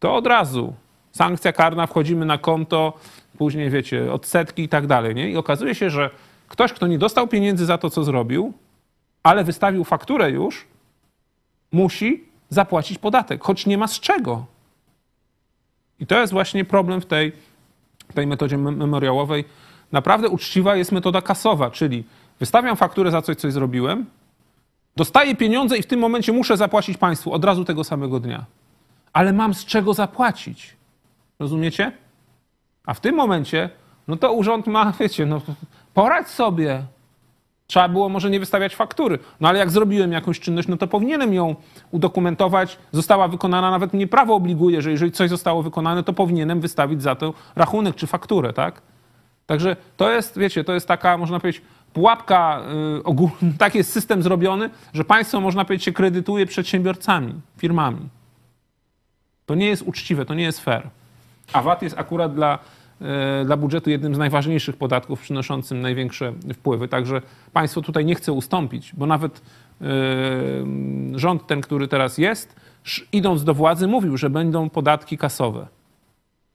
[0.00, 0.74] to od razu
[1.12, 2.92] Sankcja karna, wchodzimy na konto,
[3.38, 5.14] później wiecie, odsetki i tak dalej.
[5.14, 5.30] Nie?
[5.30, 6.10] I okazuje się, że
[6.48, 8.52] ktoś, kto nie dostał pieniędzy za to, co zrobił,
[9.22, 10.66] ale wystawił fakturę już,
[11.72, 14.46] musi zapłacić podatek, choć nie ma z czego.
[16.00, 17.32] I to jest właśnie problem w tej,
[18.14, 19.44] tej metodzie memoriałowej.
[19.92, 22.04] Naprawdę uczciwa jest metoda kasowa, czyli
[22.40, 24.06] wystawiam fakturę za coś, coś zrobiłem,
[24.96, 28.44] dostaję pieniądze i w tym momencie muszę zapłacić państwu od razu tego samego dnia.
[29.12, 30.76] Ale mam z czego zapłacić.
[31.40, 31.92] Rozumiecie?
[32.86, 33.70] A w tym momencie,
[34.08, 35.40] no to urząd ma, wiecie, no
[35.94, 36.82] poradź sobie.
[37.66, 39.18] Trzeba było może nie wystawiać faktury.
[39.40, 41.54] No ale jak zrobiłem jakąś czynność, no to powinienem ją
[41.90, 42.78] udokumentować.
[42.92, 47.14] Została wykonana, nawet mnie prawo obliguje, że jeżeli coś zostało wykonane, to powinienem wystawić za
[47.14, 48.82] to rachunek czy fakturę, tak?
[49.46, 51.62] Także to jest, wiecie, to jest taka, można powiedzieć,
[51.92, 52.62] pułapka,
[52.94, 58.08] yy, ogólna, tak jest system zrobiony, że państwo, można powiedzieć, się kredytuje przedsiębiorcami, firmami.
[59.46, 60.90] To nie jest uczciwe, to nie jest fair.
[61.52, 62.58] A VAT jest akurat dla
[63.00, 66.88] E, dla budżetu jednym z najważniejszych podatków przynoszącym największe wpływy.
[66.88, 67.22] Także
[67.52, 69.42] państwo tutaj nie chce ustąpić, bo nawet
[69.80, 69.86] e,
[71.14, 72.56] rząd ten, który teraz jest,
[73.12, 75.66] idąc do władzy, mówił, że będą podatki kasowe.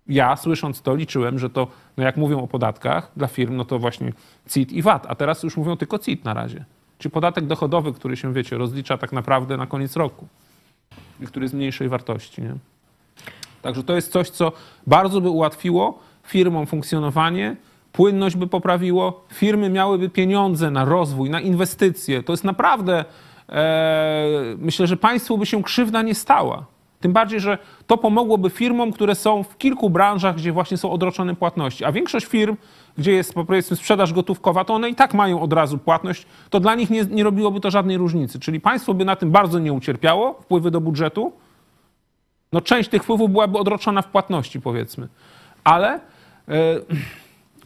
[0.07, 1.67] Ja, słysząc to, liczyłem, że to,
[1.97, 4.13] no jak mówią o podatkach dla firm, no to właśnie
[4.49, 6.65] CIT i VAT, a teraz już mówią tylko CIT na razie.
[6.97, 10.27] Czyli podatek dochodowy, który się, wiecie, rozlicza tak naprawdę na koniec roku
[11.27, 12.41] który jest mniejszej wartości.
[12.41, 12.55] Nie?
[13.65, 14.51] Także to jest coś, co
[14.87, 17.55] bardzo by ułatwiło firmom funkcjonowanie,
[17.91, 22.23] płynność by poprawiło, firmy miałyby pieniądze na rozwój, na inwestycje.
[22.23, 23.05] To jest naprawdę,
[23.49, 24.25] e,
[24.57, 26.65] myślę, że państwu by się krzywda nie stała.
[26.99, 27.57] Tym bardziej, że
[27.87, 31.85] to pomogłoby firmom, które są w kilku branżach, gdzie właśnie są odroczone płatności.
[31.85, 32.57] A większość firm,
[32.97, 36.75] gdzie jest powiedzmy sprzedaż gotówkowa, to one i tak mają od razu płatność, to dla
[36.75, 38.39] nich nie, nie robiłoby to żadnej różnicy.
[38.39, 41.31] Czyli państwo by na tym bardzo nie ucierpiało, wpływy do budżetu.
[42.53, 45.07] No część tych wpływów byłaby odroczona w płatności, powiedzmy.
[45.63, 45.99] Ale
[46.49, 46.79] E,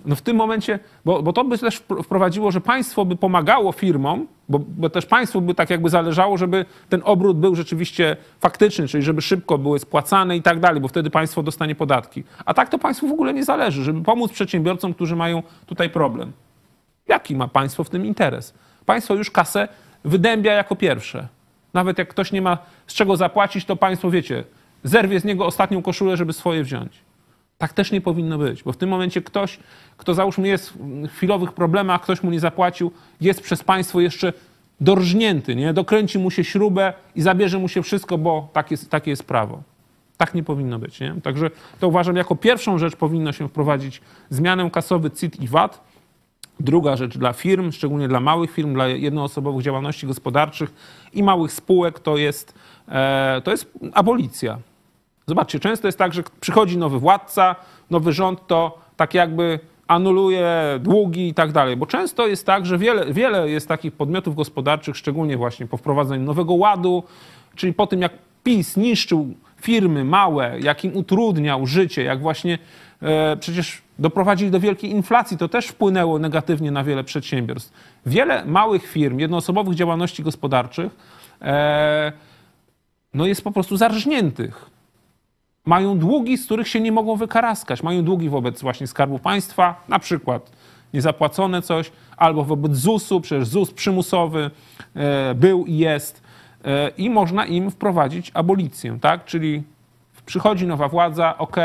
[0.06, 4.28] no w tym momencie, bo, bo to by też wprowadziło, że państwo by pomagało firmom,
[4.50, 9.04] bo, bo, też państwu by tak jakby zależało, żeby ten obrót był rzeczywiście faktyczny, czyli
[9.04, 12.24] żeby szybko były spłacane i tak dalej, bo wtedy państwo dostanie podatki.
[12.46, 16.32] A tak to państwu w ogóle nie zależy, żeby pomóc przedsiębiorcom, którzy mają tutaj problem.
[17.08, 18.54] Jaki ma państwo w tym interes?
[18.86, 19.68] Państwo już kasę
[20.04, 21.28] wydębia jako pierwsze.
[21.74, 22.58] Nawet jak ktoś nie ma
[22.88, 24.44] z czego zapłacić, to państwo, wiecie,
[24.84, 26.92] zerwie z niego ostatnią koszulę, żeby swoje wziąć.
[27.58, 29.60] Tak też nie powinno być, bo w tym momencie ktoś,
[29.98, 34.34] kto załóżmy jest w chwilowych problemach, ktoś mu nie zapłacił, jest przez państwo jeszcze
[34.82, 35.74] dorżnięty, nie?
[35.74, 39.62] dokręci mu się śrubę i zabierze mu się wszystko, bo tak jest, takie jest prawo.
[40.18, 41.00] Tak nie powinno być.
[41.00, 41.16] Nie?
[41.24, 45.82] Także to uważam, jako pierwszą rzecz powinno się wprowadzić zmianę kasowy CIT i VAT.
[46.60, 50.74] Druga rzecz dla firm, szczególnie dla małych firm, dla jednoosobowych działalności gospodarczych
[51.14, 52.54] i małych spółek, to jest,
[52.88, 54.58] e, to jest abolicja.
[55.30, 57.56] Zobaczcie, często jest tak, że przychodzi nowy władca,
[57.90, 61.78] nowy rząd, to tak jakby anuluje długi i tak dalej.
[61.78, 66.24] Bo często jest tak, że wiele, wiele jest takich podmiotów gospodarczych, szczególnie właśnie po wprowadzeniu
[66.24, 67.04] nowego ładu,
[67.56, 68.12] czyli po tym jak
[68.44, 72.60] PiS niszczył firmy małe, jak im utrudniał życie, jak właśnie
[73.02, 77.74] e, przecież doprowadzili do wielkiej inflacji, to też wpłynęło negatywnie na wiele przedsiębiorstw.
[78.06, 80.96] Wiele małych firm, jednoosobowych działalności gospodarczych
[81.42, 82.12] e,
[83.14, 84.79] no jest po prostu zarżniętych
[85.70, 87.84] mają długi, z których się nie mogą wykaraskać.
[87.84, 90.51] Mają długi wobec właśnie Skarbu Państwa, na przykład
[90.93, 94.51] niezapłacone coś, albo wobec ZUS-u, przecież ZUS przymusowy
[94.95, 96.24] e, był i jest
[96.66, 99.25] e, i można im wprowadzić abolicję, tak?
[99.25, 99.63] Czyli
[100.25, 101.58] przychodzi nowa władza, ok,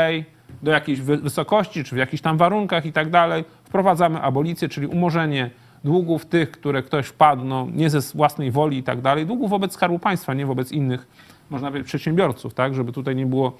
[0.63, 5.49] do jakiejś wysokości, czy w jakichś tam warunkach i tak dalej, wprowadzamy abolicję, czyli umorzenie
[5.83, 9.73] długów tych, które ktoś wpadł, no, nie ze własnej woli i tak dalej, długów wobec
[9.73, 11.07] Skarbu Państwa, nie wobec innych,
[11.49, 13.57] można powiedzieć, przedsiębiorców, tak, żeby tutaj nie było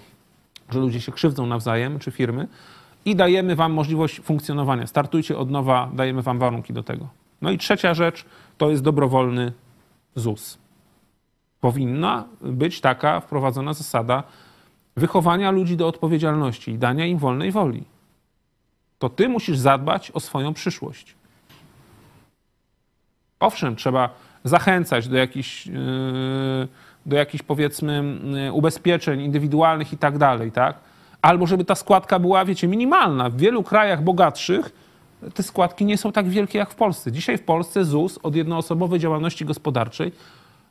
[0.69, 2.47] że ludzie się krzywdzą nawzajem, czy firmy,
[3.05, 4.87] i dajemy wam możliwość funkcjonowania.
[4.87, 7.07] Startujcie od nowa, dajemy wam warunki do tego.
[7.41, 8.25] No i trzecia rzecz
[8.57, 9.53] to jest dobrowolny
[10.15, 10.57] ZUS.
[11.59, 14.23] Powinna być taka wprowadzona zasada
[14.95, 17.83] wychowania ludzi do odpowiedzialności i dania im wolnej woli.
[18.99, 21.15] To ty musisz zadbać o swoją przyszłość.
[23.39, 24.09] Owszem, trzeba
[24.43, 25.67] zachęcać do jakichś.
[25.67, 26.67] Yy,
[27.05, 28.03] do jakichś powiedzmy
[28.53, 30.75] ubezpieczeń indywidualnych i tak dalej, tak?
[31.21, 33.29] Albo żeby ta składka była, wiecie, minimalna.
[33.29, 34.71] W wielu krajach bogatszych
[35.33, 37.11] te składki nie są tak wielkie jak w Polsce.
[37.11, 40.11] Dzisiaj w Polsce ZUS od jednoosobowej działalności gospodarczej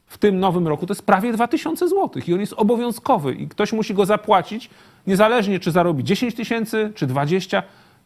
[0.06, 3.72] w tym nowym roku to jest prawie 2000 zł i on jest obowiązkowy i ktoś
[3.72, 4.70] musi go zapłacić
[5.06, 7.62] niezależnie czy zarobi 10 tysięcy, czy 20,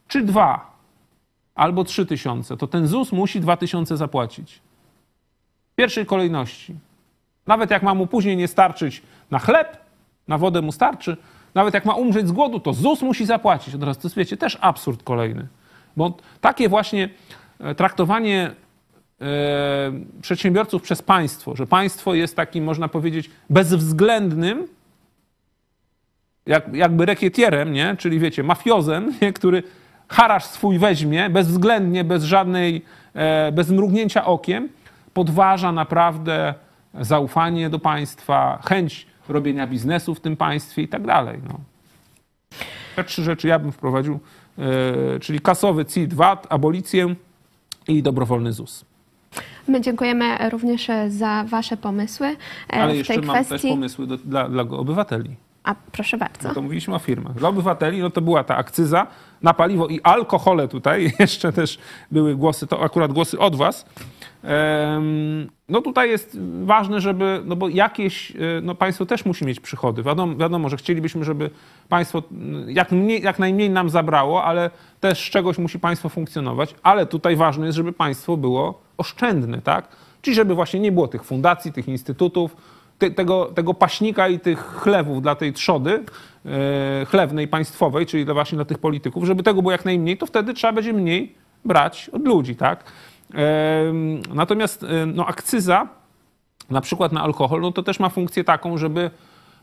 [0.09, 0.79] czy 2
[1.55, 2.57] albo 3 tysiące.
[2.57, 4.61] To ten ZUS musi 2000 zapłacić.
[5.73, 6.75] W pierwszej kolejności.
[7.49, 9.77] Nawet jak ma mu później nie starczyć na chleb,
[10.29, 11.16] na wodę mu starczy,
[11.55, 13.75] nawet jak ma umrzeć z głodu, to ZUS musi zapłacić.
[13.75, 15.47] Od razu to wiecie, też absurd kolejny.
[15.97, 17.09] Bo takie właśnie
[17.61, 18.51] e, traktowanie
[19.20, 19.25] e,
[20.23, 24.69] przedsiębiorców przez państwo, że państwo jest takim, można powiedzieć, bezwzględnym,
[26.47, 27.97] jak, jakby rekietierem, nie?
[27.99, 29.33] czyli wiecie, mafiozem, nie?
[29.33, 29.62] który
[30.09, 32.85] harasz swój weźmie bezwzględnie, bez żadnej,
[33.15, 34.69] e, bez mrugnięcia okiem,
[35.15, 36.55] podważa naprawdę
[37.01, 41.41] zaufanie do państwa, chęć robienia biznesu w tym państwie i tak dalej.
[41.49, 41.61] No.
[42.97, 44.19] Te trzy rzeczy ja bym wprowadził,
[44.59, 47.15] e, czyli kasowy CIT, VAT, abolicję
[47.89, 48.85] i dobrowolny ZUS.
[49.69, 52.37] My dziękujemy również za Wasze pomysły e,
[52.73, 53.53] Ale w jeszcze tej mam kwestii.
[53.53, 55.37] też pomysły do, dla, dla obywateli.
[55.65, 56.49] A proszę bardzo.
[56.49, 57.35] No to mówiliśmy o firmach.
[57.35, 59.07] Dla obywateli no to była ta akcyza
[59.43, 61.12] na paliwo i alkohole tutaj.
[61.19, 61.79] Jeszcze też
[62.11, 63.87] były głosy, to akurat głosy od was.
[65.69, 70.02] No tutaj jest ważne, żeby, no bo jakieś, e, no państwo też musi mieć przychody.
[70.02, 71.51] Wiadomo, wiadomo że chcielibyśmy, żeby
[71.89, 72.23] państwo
[72.66, 74.70] jak, mniej, jak najmniej nam zabrało, ale
[75.01, 76.74] też z czegoś musi państwo funkcjonować.
[76.82, 79.89] Ale tutaj ważne jest, żeby państwo było oszczędne, tak?
[80.23, 82.56] Czyli żeby właśnie nie było tych fundacji, tych instytutów,
[82.98, 86.05] te, tego, tego paśnika i tych chlewów dla tej trzody
[86.47, 90.27] e, chlewnej państwowej, czyli dla właśnie dla tych polityków, żeby tego było jak najmniej, to
[90.27, 91.35] wtedy trzeba będzie mniej
[91.65, 92.85] brać od ludzi, tak?
[94.35, 95.89] Natomiast e, no, akcyza,
[96.71, 99.11] na przykład na alkohol, no to też ma funkcję taką, żeby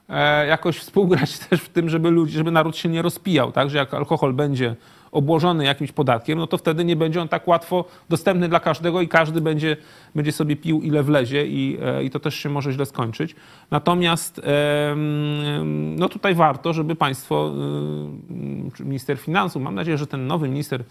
[0.10, 3.70] e, jakoś współgrać też w tym, żeby ludzi, żeby naród się nie rozpijał, tak?
[3.70, 4.76] Że jak alkohol będzie
[5.12, 9.08] obłożony jakimś podatkiem, no to wtedy nie będzie on tak łatwo dostępny dla każdego i
[9.08, 9.78] każdy będzie,
[10.16, 13.36] będzie sobie pił ile wlezie i, e, i to też się może źle skończyć.
[13.72, 14.42] Natomiast
[15.98, 17.52] no tutaj warto, żeby państwo,
[18.80, 20.84] y, minister finansów, mam nadzieję, że ten nowy minister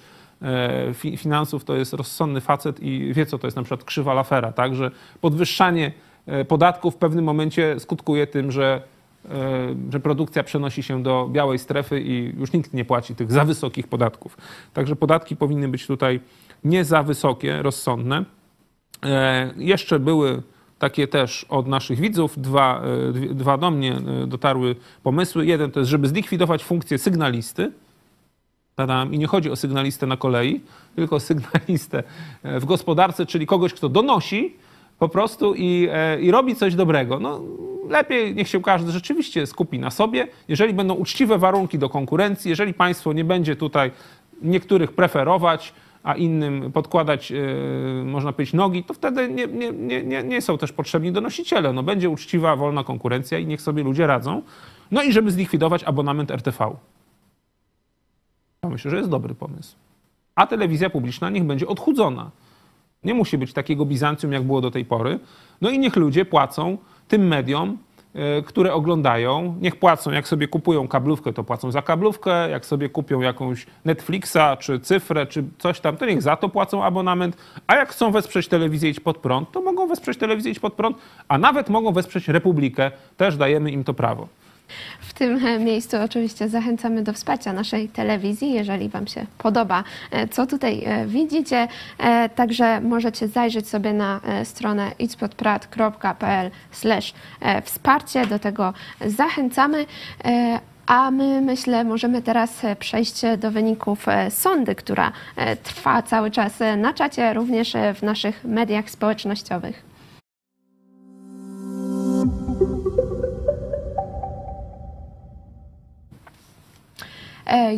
[1.16, 4.75] finansów to jest rozsądny facet i wie, co to jest na przykład krzywa Lafera, tak?
[4.75, 4.91] Że
[5.21, 5.93] podwyższanie
[6.27, 8.83] e, podatków w pewnym momencie skutkuje tym, że
[9.25, 13.45] e, że produkcja przenosi się do białej strefy i już nikt nie płaci tych za
[13.45, 14.37] wysokich podatków.
[14.73, 16.21] Także podatki powinny być tutaj
[16.65, 18.25] nie za wysokie, rozsądne.
[19.05, 20.43] E, Jeszcze były
[20.79, 22.83] takie też od naszych widzów, dwa,
[23.31, 25.47] e, dwa do mnie e, dotarły pomysły.
[25.47, 27.73] Jeden to jest, żeby zlikwidować funkcję sygnalisty.
[28.77, 29.15] Tadam.
[29.15, 30.61] I nie chodzi o sygnalistę na kolei,
[30.97, 32.03] tylko o sygnalistę
[32.43, 34.57] e, w gospodarce, czyli kogoś, kto donosi
[34.99, 37.21] po prostu i, e, i robi coś dobrego.
[37.21, 37.41] No,
[37.89, 40.29] lepiej niech się każdy rzeczywiście skupi na sobie.
[40.49, 43.91] Jeżeli będą uczciwe warunki do konkurencji, jeżeli państwo nie będzie tutaj
[44.43, 47.37] niektórych preferować, a innym podkładać, e,
[48.05, 49.73] można powiedzieć, nogi, to wtedy nie, nie,
[50.03, 51.73] nie, nie, są też potrzebni donosiciele.
[51.73, 54.43] No, będzie uczciwa, wolna konkurencja i niech sobie ludzie radzą.
[54.91, 56.77] No i żeby zlikwidować abonament RTV.
[58.65, 59.77] Ja myślę, że jest dobry pomysł.
[60.35, 62.31] A telewizja publiczna niech będzie odchudzona.
[63.05, 65.19] Nie musi być takiego Bizancjum, jak było do tej pory.
[65.61, 66.78] No i niech ludzie płacą
[67.09, 67.78] tym mediom,
[68.15, 69.57] e, które oglądają.
[69.61, 72.51] Niech płacą, jak sobie kupują kablówkę, to płacą za kablówkę.
[72.51, 76.85] Jak sobie kupią jakąś Netflixa, czy cyfrę, czy coś tam, to niech za to płacą
[76.85, 77.36] abonament.
[77.66, 80.97] A jak chcą wesprzeć telewizję Idź Pod Prąd, to mogą wesprzeć telewizję Idź Pod Prąd,
[81.28, 82.91] a nawet mogą wesprzeć Republikę.
[83.16, 84.28] Też dajemy im to prawo.
[85.01, 90.28] W tym e, miejscu oczywiście zachęcamy do wsparcia naszej telewizji, jeżeli Wam się podoba, e,
[90.28, 91.69] co tutaj e, widzicie.
[92.35, 96.51] Także możecie zajrzeć sobie na stronę idźpodprat.pl
[97.41, 98.27] e, wsparcie.
[98.27, 98.74] Do tego
[99.07, 99.86] zachęcamy.
[100.86, 105.12] A my, myślę, możemy teraz przejść do wyników sądy, która
[105.62, 109.94] trwa cały czas na czacie, również w naszych mediach społecznościowych.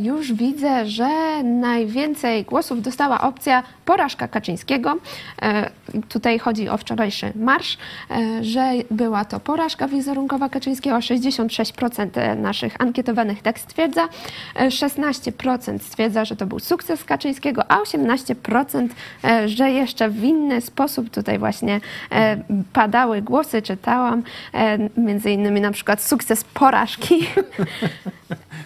[0.03, 4.97] Już widzę, że najwięcej głosów dostała opcja porażka Kaczyńskiego.
[5.43, 5.71] E,
[6.09, 7.79] Tutaj chodzi o wczorajszy marsz,
[8.11, 10.97] e, że była to porażka wizerunkowa Kaczyńskiego.
[10.97, 14.09] 66% naszych ankietowanych tak stwierdza.
[14.55, 18.89] E, 16% stwierdza, że to był sukces Kaczyńskiego, a 18%
[19.25, 21.81] e, że jeszcze w inny sposób tutaj właśnie
[22.13, 22.37] e,
[22.73, 24.23] padały głosy, czytałam,
[24.55, 27.27] e, między innymi na przykład sukces porażki.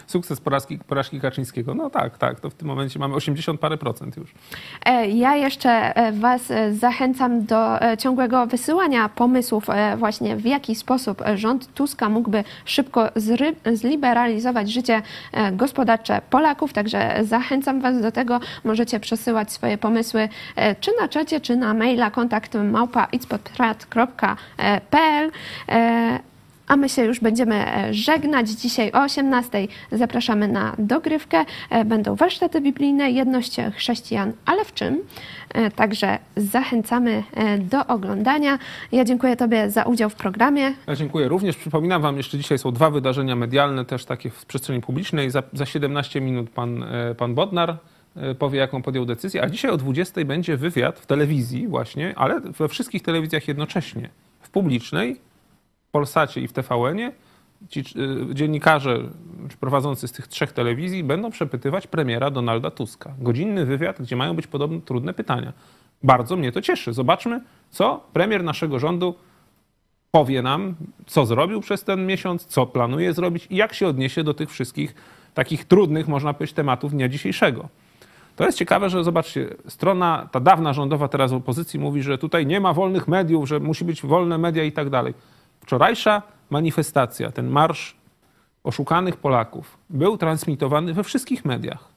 [0.06, 1.74] Sukces porażki, porażki Kaczyńskiego.
[1.74, 2.40] No tak, tak.
[2.40, 4.34] To w tym momencie mamy 80 parę procent już.
[4.86, 11.22] E, Ja jeszcze e, Was e, zachęcam do ciągłego wysyłania pomysłów właśnie w jaki sposób
[11.34, 13.08] rząd Tuska mógłby szybko
[13.72, 15.02] zliberalizować życie
[15.52, 18.40] gospodarcze Polaków, także zachęcam Was do tego.
[18.64, 20.28] Możecie przesyłać swoje pomysły
[20.80, 23.08] czy na czacie, czy na maila kontakt małpa.
[26.70, 28.51] A my się już będziemy e, żegnać.
[28.51, 31.44] Dzisiaj o 18 zapraszamy na dogrywkę.
[31.70, 35.01] E, Będą warsztaty biblijne, jedność chrześcijan, ale w czym?
[35.55, 37.22] E, Także zachęcamy
[37.59, 38.59] do oglądania.
[38.92, 40.72] Ja dziękuję Tobie za udział w programie.
[40.86, 41.56] Ja dziękuję również.
[41.56, 45.30] Przypominam Wam, jeszcze dzisiaj są dwa wydarzenia medialne, też takie w przestrzeni publicznej.
[45.30, 46.84] Za, za 17 minut pan,
[47.18, 47.76] pan Bodnar
[48.38, 52.68] powie, jaką podjął decyzję, a dzisiaj o 20 będzie wywiad w telewizji właśnie, ale we
[52.68, 54.09] wszystkich telewizjach jednocześnie.
[54.40, 55.20] W publicznej,
[55.92, 57.12] Polsacie i w TVN-ie
[57.68, 58.98] ci e, dziennikarze
[59.60, 63.14] prowadzący z tych trzech telewizji będą przepytywać premiera Donalda Tuska.
[63.18, 65.52] Godzinny wywiad, gdzie mają być podobno trudne pytania.
[66.02, 66.92] Bardzo mnie to cieszy.
[66.92, 67.40] Zobaczmy,
[67.70, 69.14] co premier naszego rządu
[70.10, 70.74] powie nam,
[71.06, 74.94] co zrobił przez ten miesiąc, co planuje zrobić i jak się odniesie do tych wszystkich
[75.34, 77.68] takich trudnych, można powiedzieć, tematów dnia dzisiejszego.
[78.36, 82.60] To jest ciekawe, że zobaczcie, strona, ta dawna rządowa teraz opozycji mówi, że tutaj nie
[82.60, 85.14] ma wolnych mediów, że musi być wolne media i tak dalej.
[85.61, 87.97] Wczorajsza manifestacja, ten marsz
[88.65, 91.89] oszukanych Polaków był transmitowany we wszystkich mediach.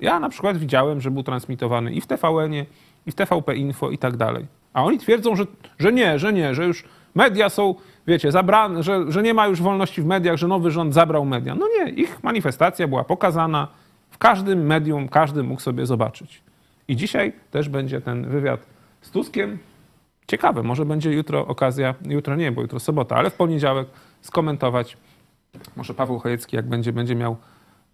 [0.00, 2.66] Ja na przykład widziałem, że był transmitowany i w TVN-ie,
[3.06, 4.46] i w TVP Info i tak dalej.
[4.72, 5.44] A oni twierdzą, że,
[5.78, 7.74] że nie, że nie, że już media są,
[8.06, 11.54] wiecie, zabrane, że, że nie ma już wolności w mediach, że nowy rząd zabrał media.
[11.54, 13.68] No nie, ich manifestacja była pokazana
[14.10, 16.42] w każdym medium, każdy mógł sobie zobaczyć.
[16.88, 18.60] I dzisiaj też będzie ten wywiad
[19.00, 19.58] z Tuskiem.
[20.28, 23.88] Ciekawe, może będzie jutro okazja, jutro nie, bo jutro sobota, ale w poniedziałek
[24.20, 24.96] skomentować.
[25.76, 27.36] Może Paweł Chojecki, jak będzie, będzie miał,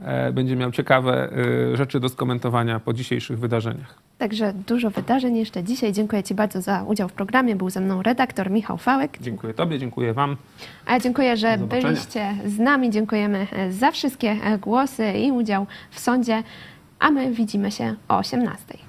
[0.01, 1.33] e, będzie miał ciekawe
[1.73, 3.99] e, rzeczy do skomentowania po dzisiejszych wydarzeniach.
[4.19, 5.93] Także dużo wydarzeń jeszcze dzisiaj.
[5.93, 7.57] Dziękuję Ci bardzo za udział w programie.
[7.57, 9.19] Był ze mną redaktor Michał Fałek.
[9.21, 10.37] Dziękuję Tobie, dziękuję Wam.
[10.87, 12.91] A ja dziękuję, że byliście z nami.
[12.91, 16.43] Dziękujemy e, za wszystkie głosy i udział w sądzie.
[16.99, 18.84] A my widzimy się o 18.